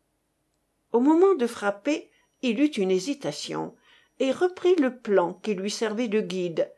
[0.92, 2.10] Au moment de frapper,
[2.42, 3.76] il eut une hésitation
[4.20, 6.72] et reprit le plan qui lui servait de guide.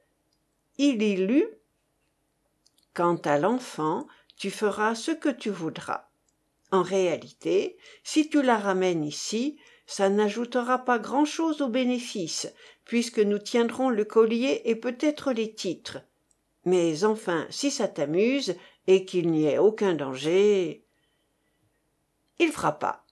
[0.78, 1.48] Il y lut
[2.93, 6.10] Quant à l'enfant, tu feras ce que tu voudras.
[6.72, 12.52] En réalité, si tu la ramènes ici, ça n'ajoutera pas grand-chose au bénéfice,
[12.86, 16.00] puisque nous tiendrons le collier et peut-être les titres.
[16.66, 18.56] Mais enfin, si ça t'amuse,
[18.88, 20.86] et qu'il n'y ait aucun danger.
[22.40, 23.04] Il frappa.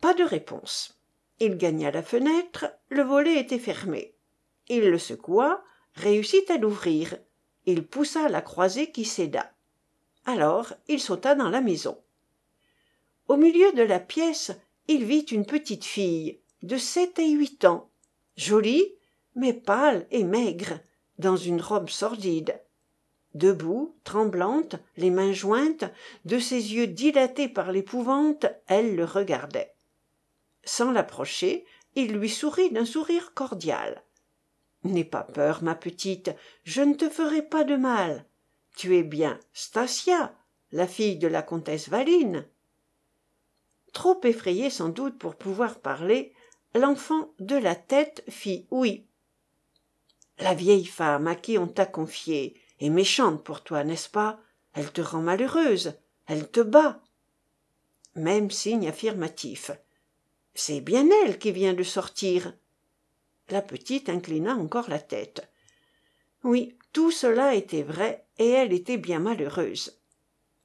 [0.00, 0.98] Pas de réponse.
[1.38, 4.14] Il gagna la fenêtre, le volet était fermé.
[4.68, 5.62] Il le secoua,
[5.94, 7.16] réussit à l'ouvrir.
[7.66, 9.52] Il poussa la croisée qui céda.
[10.24, 11.98] Alors il sauta dans la maison.
[13.28, 14.52] Au milieu de la pièce,
[14.88, 17.90] il vit une petite fille, de sept et huit ans,
[18.36, 18.94] jolie,
[19.34, 20.80] mais pâle et maigre,
[21.18, 22.60] dans une robe sordide.
[23.34, 25.84] Debout, tremblante, les mains jointes,
[26.24, 29.74] de ses yeux dilatés par l'épouvante, elle le regardait.
[30.64, 31.64] Sans l'approcher,
[31.94, 34.02] il lui sourit d'un sourire cordial.
[34.84, 36.30] N'aie pas peur, ma petite,
[36.64, 38.26] je ne te ferai pas de mal.
[38.76, 40.34] Tu es bien Stasia,
[40.70, 42.46] la fille de la comtesse Valine.
[43.92, 46.32] Trop effrayé sans doute pour pouvoir parler,
[46.74, 49.06] l'enfant de la tête fit oui.
[50.38, 54.40] La vieille femme à qui on t'a confié est méchante pour toi, n'est-ce pas?
[54.72, 55.94] Elle te rend malheureuse,
[56.26, 57.02] elle te bat.
[58.14, 59.70] Même signe affirmatif.
[60.54, 62.54] C'est bien elle qui vient de sortir.
[63.50, 65.48] La petite inclina encore la tête.
[66.42, 70.00] Oui, tout cela était vrai, et elle était bien malheureuse.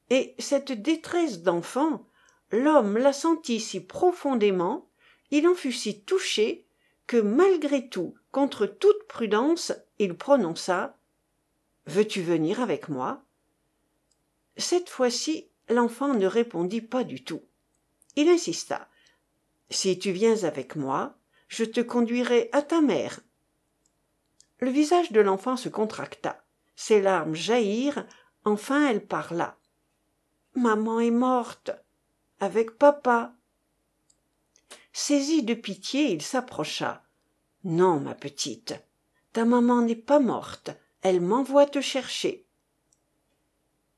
[0.09, 2.07] Et cette détresse d'enfant,
[2.51, 4.89] l'homme la sentit si profondément,
[5.31, 6.65] il en fut si touché,
[7.05, 10.97] que malgré tout, contre toute prudence, il prononça
[11.85, 13.23] Veux-tu venir avec moi?
[14.57, 17.43] Cette fois-ci, l'enfant ne répondit pas du tout.
[18.15, 18.89] Il insista.
[19.69, 23.21] Si tu viens avec moi, je te conduirai à ta mère.
[24.59, 26.43] Le visage de l'enfant se contracta.
[26.79, 28.05] Ses larmes jaillirent,
[28.45, 29.57] enfin elle parla.
[30.53, 31.71] Maman est morte.
[32.39, 33.33] Avec papa.
[34.93, 37.03] Saisi de pitié, il s'approcha.
[37.63, 38.75] Non, ma petite.
[39.33, 40.69] Ta maman n'est pas morte.
[41.01, 42.45] Elle m'envoie te chercher.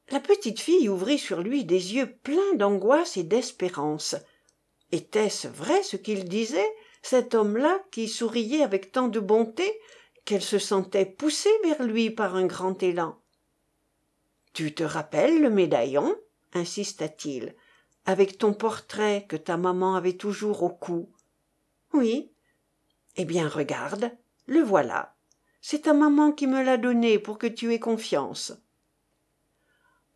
[0.09, 4.15] La petite fille ouvrit sur lui des yeux pleins d'angoisse et d'espérance.
[4.93, 9.69] Était-ce vrai ce qu'il disait, cet homme-là qui souriait avec tant de bonté
[10.29, 13.19] qu'elle se sentait poussée vers lui par un grand élan
[14.53, 16.15] tu te rappelles le médaillon?
[16.53, 17.55] insista-t-il
[18.05, 21.11] avec ton portrait que ta maman avait toujours au cou
[21.93, 22.31] oui
[23.15, 24.11] eh bien regarde
[24.45, 25.15] le voilà.
[25.61, 28.53] C'est ta maman qui me l'a donné pour que tu aies confiance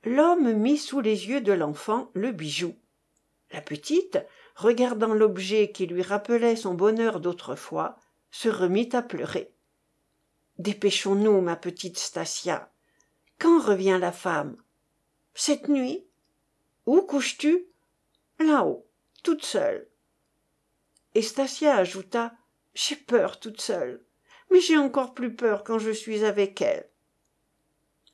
[0.03, 2.75] l'homme mit sous les yeux de l'enfant le bijou.
[3.51, 4.19] La petite
[4.55, 7.97] regardant l'objet qui lui rappelait son bonheur d'autrefois
[8.29, 9.52] se remit à pleurer
[10.57, 12.71] dépêchons-nous ma petite stasia.
[13.39, 14.57] Quand revient la femme?
[15.33, 16.05] Cette nuit?
[16.85, 17.65] Où couches tu
[18.39, 18.87] là-haut
[19.23, 19.87] toute seule.
[21.15, 22.33] Et stasia ajouta
[22.73, 24.03] j'ai peur toute seule.
[24.51, 26.89] Mais j'ai encore plus peur quand je suis avec elle.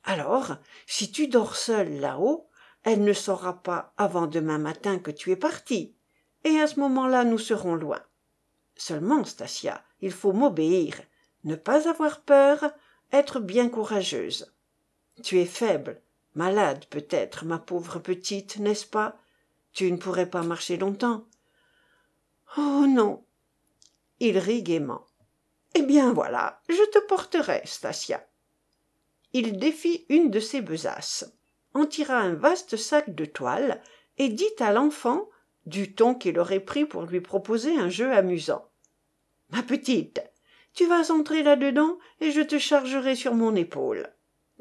[0.04, 2.48] Alors si tu dors seule là-haut
[2.82, 5.94] elle ne saura pas avant demain matin que tu es partie.
[6.44, 8.02] Et à ce moment-là nous serons loin.
[8.76, 10.94] Seulement stasia il faut m'obéir
[11.44, 12.72] ne pas avoir peur
[13.12, 14.52] être bien courageuse.
[15.22, 16.00] Tu es faible
[16.34, 19.18] malade peut-être ma pauvre petite n'est-ce pas?
[19.72, 21.26] Tu ne pourrais pas marcher longtemps.
[22.56, 23.24] Oh non!
[24.20, 25.06] Il rit gaiement.
[25.74, 28.26] Eh bien voilà je te porterai stasia.
[29.32, 31.32] Il défit une de ses besaces
[31.74, 33.80] en tira un vaste sac de toile
[34.18, 35.28] et dit à l'enfant
[35.66, 38.68] du ton qu'il aurait pris pour lui proposer un jeu amusant.
[39.50, 40.22] Ma petite
[40.74, 44.12] tu vas entrer là-dedans et je te chargerai sur mon épaule.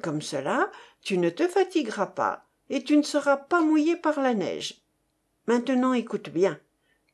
[0.01, 4.34] Comme cela tu ne te fatigueras pas et tu ne seras pas mouillée par la
[4.34, 4.82] neige.
[5.47, 6.60] Maintenant écoute bien.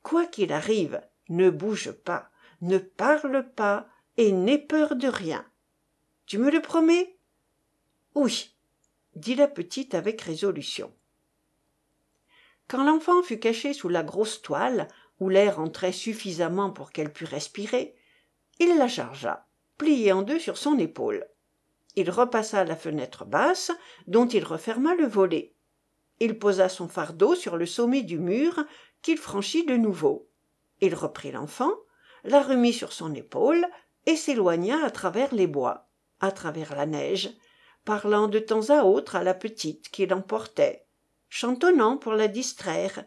[0.04, 2.30] Quoi qu'il arrive ne bouge pas
[2.62, 3.88] ne parle pas
[4.18, 5.46] et n'aie peur de rien.
[6.26, 7.18] Tu me le promets?
[8.16, 8.56] Oui
[9.16, 10.94] dit la petite avec résolution.
[12.68, 14.88] Quand l'enfant fut caché sous la grosse toile
[15.20, 17.96] où l'air entrait suffisamment pour qu'elle pût respirer
[18.60, 19.48] il la chargea
[19.78, 21.28] pliée en deux sur son épaule.
[21.96, 23.72] Il repassa la fenêtre basse
[24.08, 25.54] dont il referma le volet.
[26.20, 28.64] Il posa son fardeau sur le sommet du mur
[29.02, 30.30] qu'il franchit de nouveau.
[30.82, 31.72] Il reprit l'enfant
[32.24, 33.66] la remit sur son épaule
[34.06, 35.90] et s'éloigna à travers les bois
[36.22, 37.30] à travers la neige
[37.84, 40.86] parlant de temps à autre à la petite qui l'emportait
[41.30, 43.06] chantonnant pour la distraire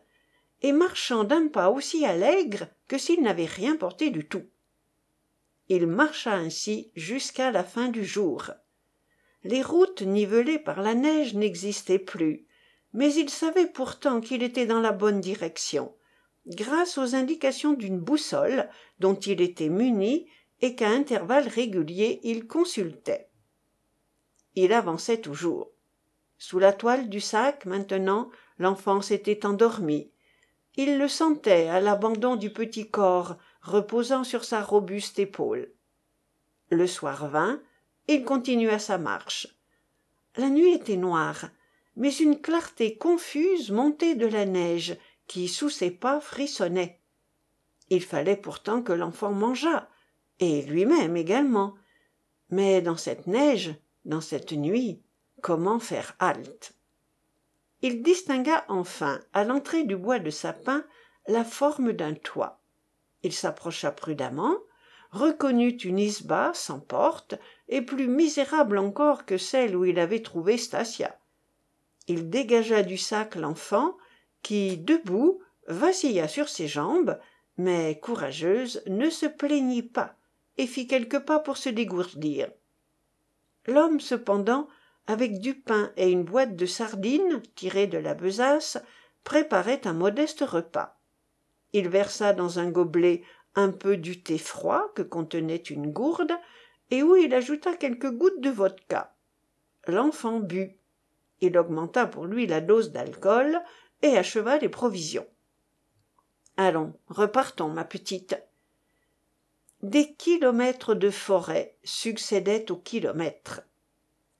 [0.62, 4.44] et marchant d'un pas aussi allègre que s'il n'avait rien porté du tout
[5.68, 8.50] il marcha ainsi jusqu'à la fin du jour.
[9.44, 12.46] Les routes nivelées par la neige n'existaient plus
[12.94, 15.94] mais il savait pourtant qu'il était dans la bonne direction
[16.46, 20.26] grâce aux indications d'une boussole dont il était muni
[20.62, 23.28] et qu'à intervalles réguliers il consultait.
[24.54, 25.70] Il avançait toujours.
[26.38, 30.10] Sous la toile du sac maintenant l'enfant s'était endormi
[30.78, 35.72] il le sentait à l'abandon du petit corps reposant sur sa robuste épaule.
[36.70, 37.60] Le soir vint
[38.06, 39.48] il continua sa marche.
[40.36, 41.50] La nuit était noire
[41.98, 44.96] mais une clarté confuse montait de la neige
[45.26, 47.00] qui sous ses pas frissonnait.
[47.90, 49.88] Il fallait pourtant que l'enfant mangeât
[50.38, 51.74] et lui-même également.
[52.50, 55.02] Mais dans cette neige dans cette nuit
[55.42, 56.74] comment faire halte?
[57.82, 60.84] Il distingua enfin à l'entrée du bois de sapin
[61.26, 62.57] la forme d'un toit
[63.22, 64.56] il s'approcha prudemment
[65.10, 67.34] reconnut une isba sans porte
[67.68, 71.18] et plus misérable encore que celle où il avait trouvé stasia.
[72.06, 73.96] Il dégagea du sac l'enfant
[74.42, 77.18] qui debout vacilla sur ses jambes
[77.56, 80.14] mais courageuse ne se plaignit pas
[80.56, 82.50] et fit quelques pas pour se dégourdir.
[83.66, 84.68] L'homme cependant
[85.06, 88.78] avec du pain et une boîte de sardines tirées de la besace
[89.24, 90.97] préparait un modeste repas
[91.72, 93.22] il versa dans un gobelet
[93.54, 96.32] un peu du thé froid que contenait une gourde
[96.90, 99.14] et où il ajouta quelques gouttes de vodka.
[99.86, 100.78] L'enfant but.
[101.40, 103.60] Il augmenta pour lui la dose d'alcool
[104.02, 105.26] et acheva les provisions.
[106.56, 108.36] Allons repartons ma petite.
[109.82, 113.62] Des kilomètres de forêt succédaient aux kilomètres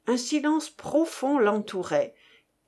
[0.08, 2.14] un silence profond l'entourait.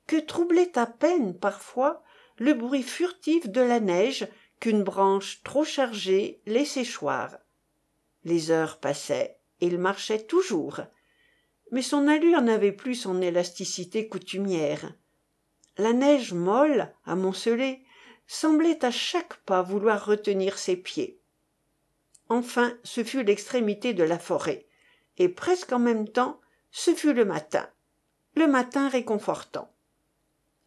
[0.05, 2.03] Que troublait à peine parfois
[2.37, 4.27] le bruit furtif de la neige
[4.61, 7.37] qu'une branche trop chargée laissait choir.
[8.23, 10.81] Les heures passaient il marchait toujours.
[11.71, 14.93] Mais son allure n'avait plus son élasticité coutumière.
[15.77, 17.83] La neige molle amoncelée
[18.27, 21.19] semblait à chaque pas vouloir retenir ses pieds.
[22.29, 24.65] Enfin ce fut l'extrémité de la forêt
[25.17, 26.39] et presque en même temps
[26.71, 27.69] ce fut le matin
[28.35, 29.73] le matin réconfortant.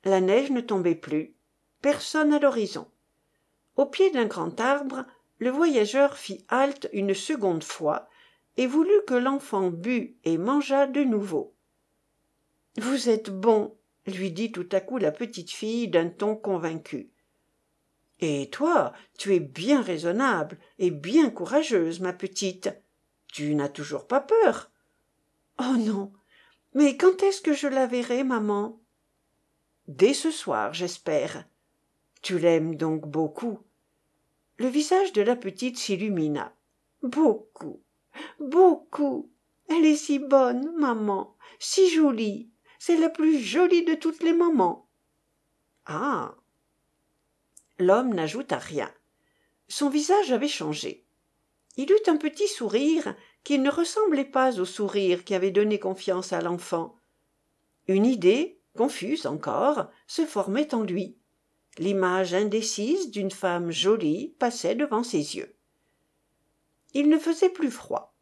[0.04, 1.34] La neige ne tombait plus
[1.80, 2.86] personne à l'horizon
[3.76, 5.04] au pied d'un grand arbre
[5.38, 8.08] le voyageur fit halte une seconde fois
[8.56, 11.54] et voulut que l'enfant bût et mangeât de nouveau
[12.76, 13.76] vous êtes bon!
[14.06, 17.10] lui dit tout à coup la petite fille d'un ton convaincu
[18.20, 22.70] et toi tu es bien raisonnable et bien courageuse ma petite.
[23.32, 24.70] Tu n'as toujours pas peur
[25.58, 26.12] oh non!
[26.74, 28.80] Mais quand est-ce que je la verrai maman
[29.86, 31.44] dès ce soir j'espère
[32.24, 33.60] tu l'aimes donc beaucoup.
[34.56, 36.56] Le visage de la petite s'illumina.
[37.02, 37.84] Beaucoup
[38.40, 39.30] beaucoup.
[39.68, 41.36] Elle est si bonne maman.
[41.58, 42.50] Si jolie.
[42.78, 44.88] C'est la plus jolie de toutes les mamans.
[45.86, 46.34] Ah.
[47.78, 48.90] L'homme n'ajouta rien.
[49.68, 51.04] Son visage avait changé.
[51.76, 56.32] Il eut un petit sourire qui ne ressemblait pas au sourire qui avait donné confiance
[56.32, 56.98] à l'enfant.
[57.86, 61.18] Une idée confuse encore se formait en lui
[61.78, 65.56] l'image indécise d'une femme jolie passait devant ses yeux.
[66.92, 68.14] Il ne faisait plus froid.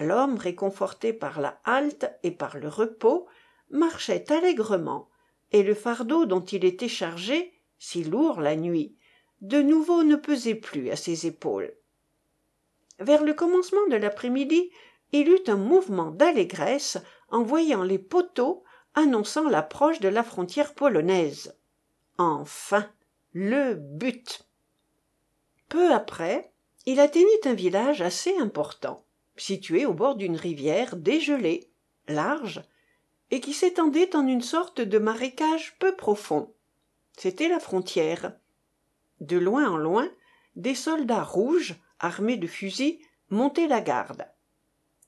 [0.00, 3.26] L'homme réconforté par la halte et par le repos
[3.70, 5.08] marchait allègrement
[5.52, 8.96] et le fardeau dont il était chargé si lourd la nuit
[9.40, 11.74] de nouveau ne pesait plus à ses épaules.
[12.98, 14.70] Vers le commencement de l'après-midi
[15.12, 16.98] il eut un mouvement d'allégresse
[17.28, 21.54] en voyant les poteaux annonçant l'approche de la frontière polonaise
[22.18, 22.88] enfin
[23.32, 24.46] le but.
[25.68, 26.52] Peu après
[26.86, 29.04] il atteignit un village assez important
[29.36, 31.70] situé au bord d'une rivière dégelée
[32.08, 32.62] large
[33.30, 36.52] et qui s'étendait en une sorte de marécage peu profond.
[37.16, 38.36] C'était la frontière.
[39.20, 40.08] De loin en loin
[40.56, 42.98] des soldats rouges armés de fusils
[43.30, 44.26] montaient la garde.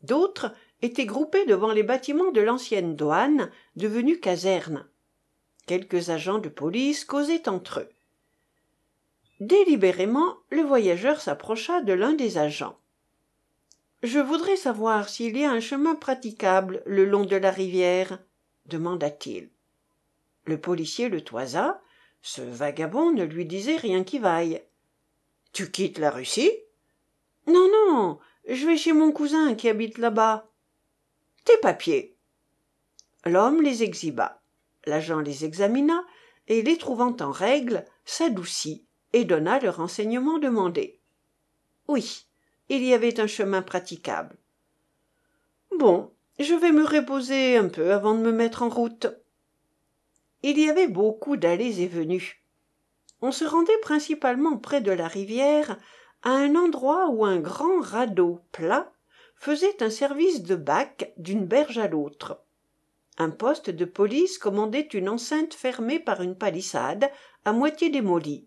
[0.02, 0.52] D'autres
[0.82, 4.88] étaient groupés devant les bâtiments de l'ancienne douane devenue caserne
[5.66, 7.88] quelques agents de police causaient entre eux.
[9.40, 12.78] Délibérément le voyageur s'approcha de l'un des agents
[14.02, 18.18] je voudrais savoir s'il y a un chemin praticable le long de la rivière
[18.66, 19.50] demanda-t-il.
[20.44, 21.80] Le policier le toisa.
[22.22, 24.62] Ce vagabond ne lui disait rien qui vaille
[25.52, 26.52] tu quittes la russie
[27.46, 30.50] non non je vais chez mon cousin qui habite là-bas
[31.44, 32.16] tes papiers!
[33.24, 34.42] L'homme les exhiba
[34.86, 36.04] l'agent les examina
[36.48, 41.00] et les trouvant en règle s'adoucit et donna le renseignement demandé.
[41.88, 42.26] Oui
[42.68, 44.36] il y avait un chemin praticable.
[45.78, 49.06] Bon je vais me reposer un peu avant de me mettre en route.
[50.42, 52.42] Il y avait beaucoup d'allées et venues.
[53.22, 55.78] On se rendait principalement près de la rivière
[56.22, 58.92] à un endroit où un grand radeau plat
[59.36, 62.42] faisait un service de bac d'une berge à l'autre
[63.18, 67.10] un poste de police commandait une enceinte fermée par une palissade
[67.44, 68.46] à moitié démolie.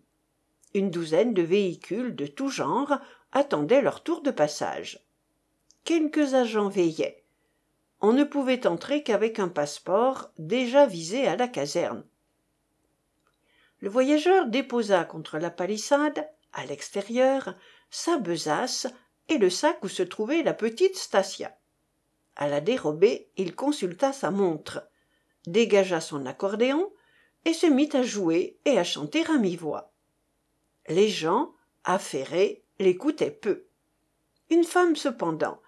[0.74, 2.98] Une douzaine de véhicules de tout genre
[3.32, 5.04] attendaient leur tour de passage.
[5.84, 7.24] Quelques agents veillaient.
[8.00, 12.04] On ne pouvait entrer qu'avec un passeport déjà visé à la caserne.
[13.80, 17.54] Le voyageur déposa contre la palissade à l'extérieur
[17.90, 18.86] sa besace
[19.28, 20.96] et le sac où se trouvait la petite
[22.40, 24.82] à la dérobée il consulta sa montre
[25.46, 26.90] dégagea son accordéon
[27.44, 29.92] et se mit à jouer et à chanter à mi-voix.
[30.88, 33.66] Les gens affairés l'écoutaient peu.
[34.50, 35.60] Une femme cependant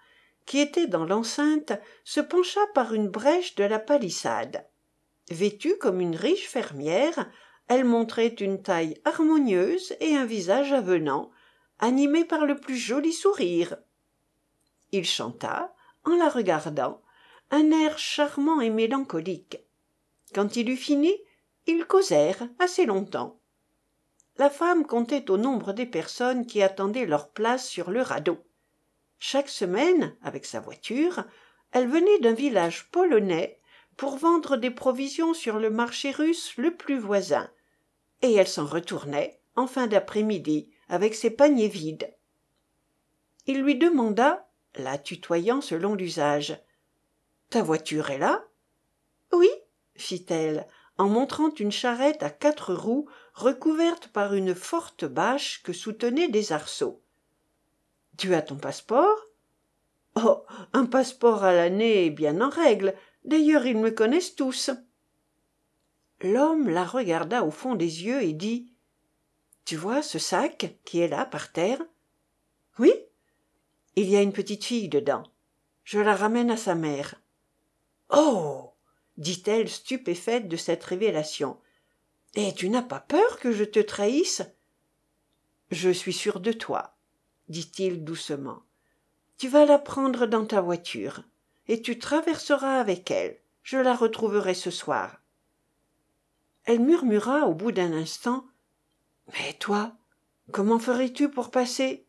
[0.45, 4.67] qui était dans l'enceinte se pencha par une brèche de la palissade.
[5.29, 7.31] Vêtue comme une riche fermière
[7.67, 11.31] elle montrait une taille harmonieuse et un visage avenant
[11.79, 13.77] animé par le plus joli sourire.
[14.91, 15.72] Il chanta
[16.05, 17.01] en la regardant
[17.51, 19.59] un air charmant et mélancolique.
[20.33, 21.13] Quand il eut fini
[21.65, 23.39] ils causèrent assez longtemps.
[24.37, 28.39] La femme comptait au nombre des personnes qui attendaient leur place sur le radeau.
[29.19, 31.23] Chaque semaine avec sa voiture
[31.71, 33.59] elle venait d'un village polonais
[33.97, 37.49] pour vendre des provisions sur le marché russe le plus voisin.
[38.21, 42.13] Et elle s'en retournait en fin d'après-midi avec ses paniers vides.
[43.45, 44.42] Il lui demanda
[44.75, 46.59] la tutoyant selon l'usage
[47.49, 48.43] ta voiture est là?
[49.31, 49.49] Oui
[49.95, 50.67] fit-elle
[50.97, 56.51] en montrant une charrette à quatre roues recouverte par une forte bâche que soutenaient des
[56.51, 57.03] arceaux
[58.17, 59.27] tu as ton passeport?
[60.15, 62.93] Oh un passeport à l'année est bien en règle.
[63.25, 64.69] D'ailleurs ils me connaissent tous.
[66.21, 68.69] L'homme la regarda au fond des yeux et dit
[69.65, 71.81] tu vois ce sac qui est là par terre?
[72.79, 72.93] Oui
[73.95, 75.23] il y a une petite fille dedans.
[75.83, 77.15] Je la ramène à sa mère.
[78.09, 78.71] Oh!
[79.17, 81.59] dit-elle stupéfaite de cette révélation.
[82.35, 84.41] Et tu n'as pas peur que je te trahisse?
[85.69, 86.93] Je suis sûr de toi
[87.49, 88.63] dit-il doucement.
[89.37, 91.23] Tu vas la prendre dans ta voiture
[91.67, 93.39] et tu traverseras avec elle.
[93.61, 95.21] Je la retrouverai ce soir.
[96.65, 98.45] Elle murmura au bout d'un instant.
[99.33, 99.93] Mais toi
[100.51, 102.05] comment ferais-tu pour passer?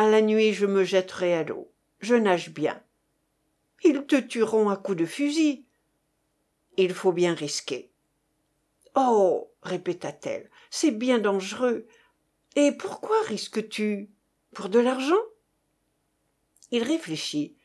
[0.00, 1.70] À la nuit je me jetterai à l'eau.
[1.98, 2.82] Je nage bien.
[3.84, 5.66] Ils te tueront à coups de fusil.
[6.78, 7.92] Il faut bien risquer.
[8.94, 11.86] Oh répéta-t-elle c'est bien dangereux.
[12.56, 14.08] Et pourquoi risques tu
[14.54, 15.22] pour de l'argent?
[16.70, 17.58] Il réfléchit.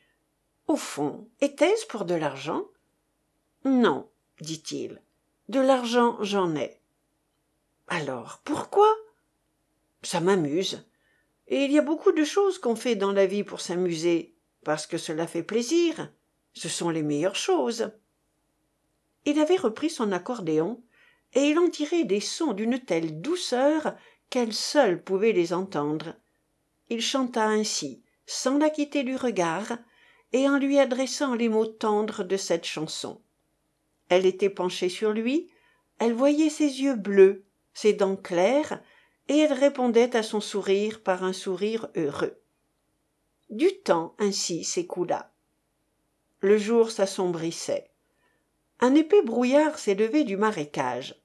[0.66, 2.66] Au fond était-ce pour de l'argent?
[3.64, 4.10] Non
[4.42, 5.00] dit-il.
[5.48, 6.82] De l'argent j'en ai.
[7.88, 8.94] Alors pourquoi?
[10.02, 10.86] Ça m'amuse
[11.48, 14.34] et il y a beaucoup de choses qu'on fait dans la vie pour s'amuser
[14.64, 16.12] parce que cela fait plaisir.
[16.52, 17.90] Ce sont les meilleures choses.
[19.24, 20.82] Il avait repris son accordéon
[21.34, 23.94] et il en tirait des sons d'une telle douceur
[24.30, 26.14] qu'elle seule pouvait les entendre.
[26.88, 29.78] Il chanta ainsi sans la quitter du regard
[30.32, 33.20] et en lui adressant les mots tendres de cette chanson.
[34.08, 35.50] Elle était penchée sur lui
[35.98, 38.82] elle voyait ses yeux bleus ses dents claires
[39.28, 42.40] et elle répondait à son sourire par un sourire heureux.
[43.50, 45.32] Du temps ainsi s'écoula.
[46.40, 47.90] Le jour s'assombrissait.
[48.80, 51.22] Un épais brouillard s'élevait du marécage.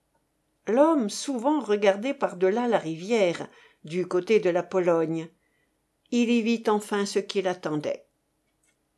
[0.68, 3.48] L'homme souvent regardait par delà la rivière
[3.84, 5.30] du côté de la pologne.
[6.12, 8.06] Il y vit enfin ce qui l'attendait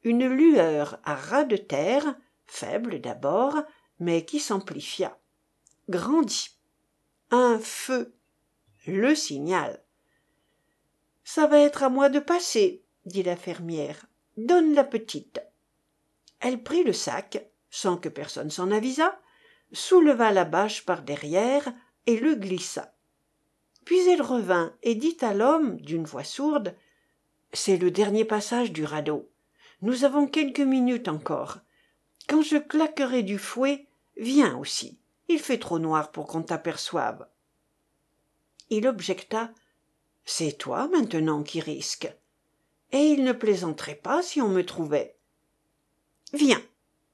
[0.04, 3.56] une lueur à ras de terre faible d'abord
[4.00, 5.18] mais qui s'amplifia.
[5.90, 6.50] Grandit
[7.32, 8.14] un feu
[8.86, 9.82] le signal
[11.24, 14.06] ça va être à moi de passer dit la fermière.
[14.38, 15.42] Donne la petite
[16.44, 19.18] elle prit le sac sans que personne s'en avisât
[19.72, 21.74] souleva la bâche par derrière
[22.06, 22.94] et le glissa.
[23.86, 26.76] Puis elle revint et dit à l'homme d'une voix sourde
[27.54, 29.30] c'est le dernier passage du radeau.
[29.82, 31.60] Nous avons quelques minutes encore.
[32.28, 35.00] Quand je claquerai du fouet viens aussi.
[35.30, 37.28] Il fait trop noir pour qu'on t'aperçoive
[38.70, 39.52] il objecta.
[40.26, 42.12] C'est toi maintenant qui risques
[42.92, 45.18] et il ne plaisanterait pas si on me trouvait.
[46.34, 46.62] Viens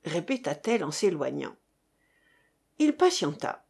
[0.06, 1.56] répéta-t-elle en s'éloignant.
[2.78, 3.66] Il patienta.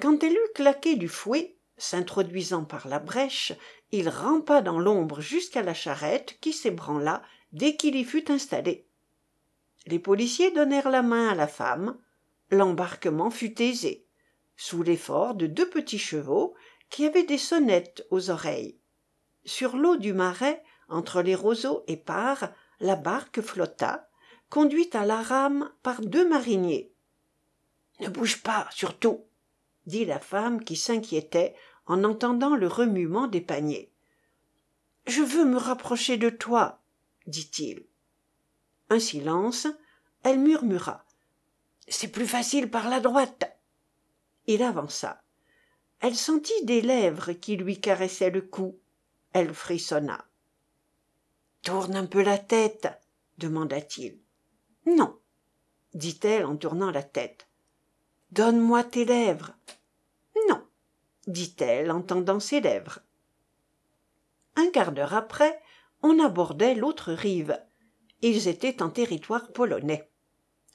[0.00, 3.52] Quand elle eut claqué du fouet s'introduisant par la brèche
[3.92, 7.22] il rampa dans l'ombre jusqu'à la charrette qui s'ébranla
[7.52, 8.88] dès qu'il y fut installé.
[9.86, 11.96] Les policiers donnèrent la main à la femme.
[12.50, 14.04] L'embarquement fut aisé.
[14.56, 16.54] Sous l'effort de deux petits chevaux
[16.90, 18.78] qui avaient des sonnettes aux oreilles.
[19.44, 24.08] Sur l'eau du marais entre les roseaux épars la barque flotta
[24.50, 26.92] conduite à la rame par deux mariniers
[28.00, 29.24] ne bouge pas surtout!
[29.86, 31.54] dit la femme qui s'inquiétait
[31.86, 33.90] en entendant le remuement des paniers
[35.06, 36.82] je veux me rapprocher de toi!
[37.26, 37.86] dit-il.
[38.90, 39.66] Un silence
[40.22, 41.04] elle murmura
[41.88, 43.58] c'est plus facile par la droite!
[44.46, 45.23] Il avança
[46.06, 48.78] elle sentit des lèvres qui lui caressaient le cou.
[49.32, 50.22] Elle frissonna
[51.62, 52.88] tourne un peu la tête
[53.38, 54.18] demanda-t-il
[54.84, 55.18] non
[55.94, 57.48] dit-elle en tournant la tête
[58.32, 59.54] donne-moi tes lèvres
[60.50, 60.62] non
[61.26, 62.98] dit-elle en tendant ses lèvres.
[64.56, 65.58] Un quart d'heure après
[66.02, 67.58] on abordait l'autre rive.
[68.20, 70.10] Ils étaient en territoire polonais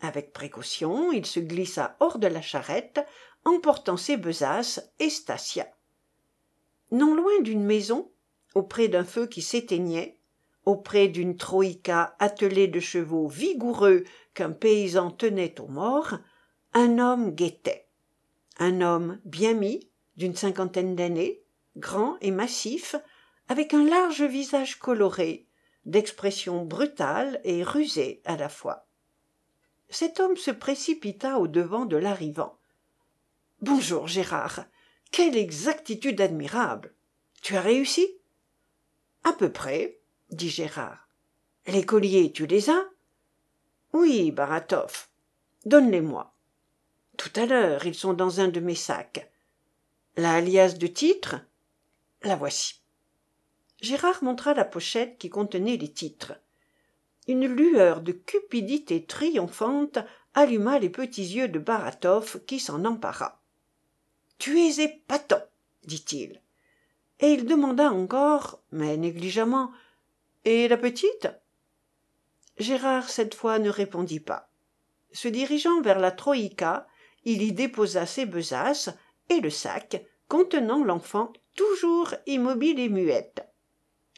[0.01, 3.05] avec précaution il se glissa hors de la charrette
[3.45, 5.67] emportant ses besaces et stasia.
[6.91, 8.11] Non loin d'une maison
[8.55, 10.19] auprès d'un feu qui s'éteignait
[10.65, 16.17] auprès d'une troïka attelée de chevaux vigoureux qu'un paysan tenait aux morts
[16.73, 17.87] un homme guettait.
[18.59, 21.41] Un homme bien mis d'une cinquantaine d'années
[21.77, 22.95] grand et massif
[23.47, 25.47] avec un large visage coloré
[25.85, 28.88] d'expression brutale et rusée à la fois
[29.89, 32.59] cet homme se précipita au-devant de l'arrivant
[33.61, 34.65] bonjour gérard.
[35.11, 36.93] Quelle exactitude admirable.
[37.41, 38.07] Tu as réussi
[39.23, 39.99] à peu près
[40.31, 41.07] dit gérard
[41.67, 42.85] les colliers tu les as
[43.93, 45.07] oui baratov.
[45.65, 46.33] Donne les moi
[47.17, 49.29] tout à l'heure ils sont dans un de mes sacs.
[50.15, 51.35] La alias de titre
[52.23, 52.81] la voici
[53.81, 56.33] gérard montra la pochette qui contenait les titres
[57.29, 59.99] une lueur de cupidité triomphante
[60.33, 63.39] alluma les petits yeux de baratov qui s'en empara
[64.39, 65.43] tu es épatant
[65.83, 66.41] dit-il.
[67.19, 69.71] Et il demanda encore mais négligemment
[70.45, 71.27] et la petite?
[72.57, 74.49] Gérard cette fois ne répondit pas.
[75.11, 76.87] Se dirigeant vers la troïka
[77.25, 78.89] il y déposa ses besaces
[79.27, 83.45] et le sac contenant l'enfant toujours immobile et muette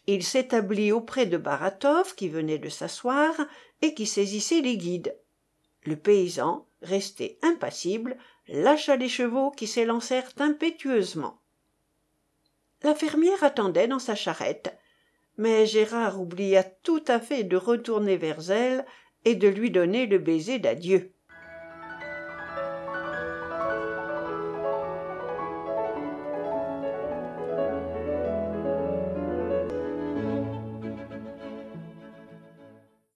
[0.08, 3.34] il s'établit auprès de baratov qui venait de s'asseoir
[3.82, 5.16] et qui saisissait les guides.
[5.84, 11.40] Le paysan resté impassible lâcha les chevaux qui s'élancèrent impétueusement.
[12.84, 14.76] La fermière attendait dans sa charrette
[15.38, 18.86] mais gérard oublia tout à fait de retourner vers elle
[19.26, 21.14] et de lui donner le baiser d'adieu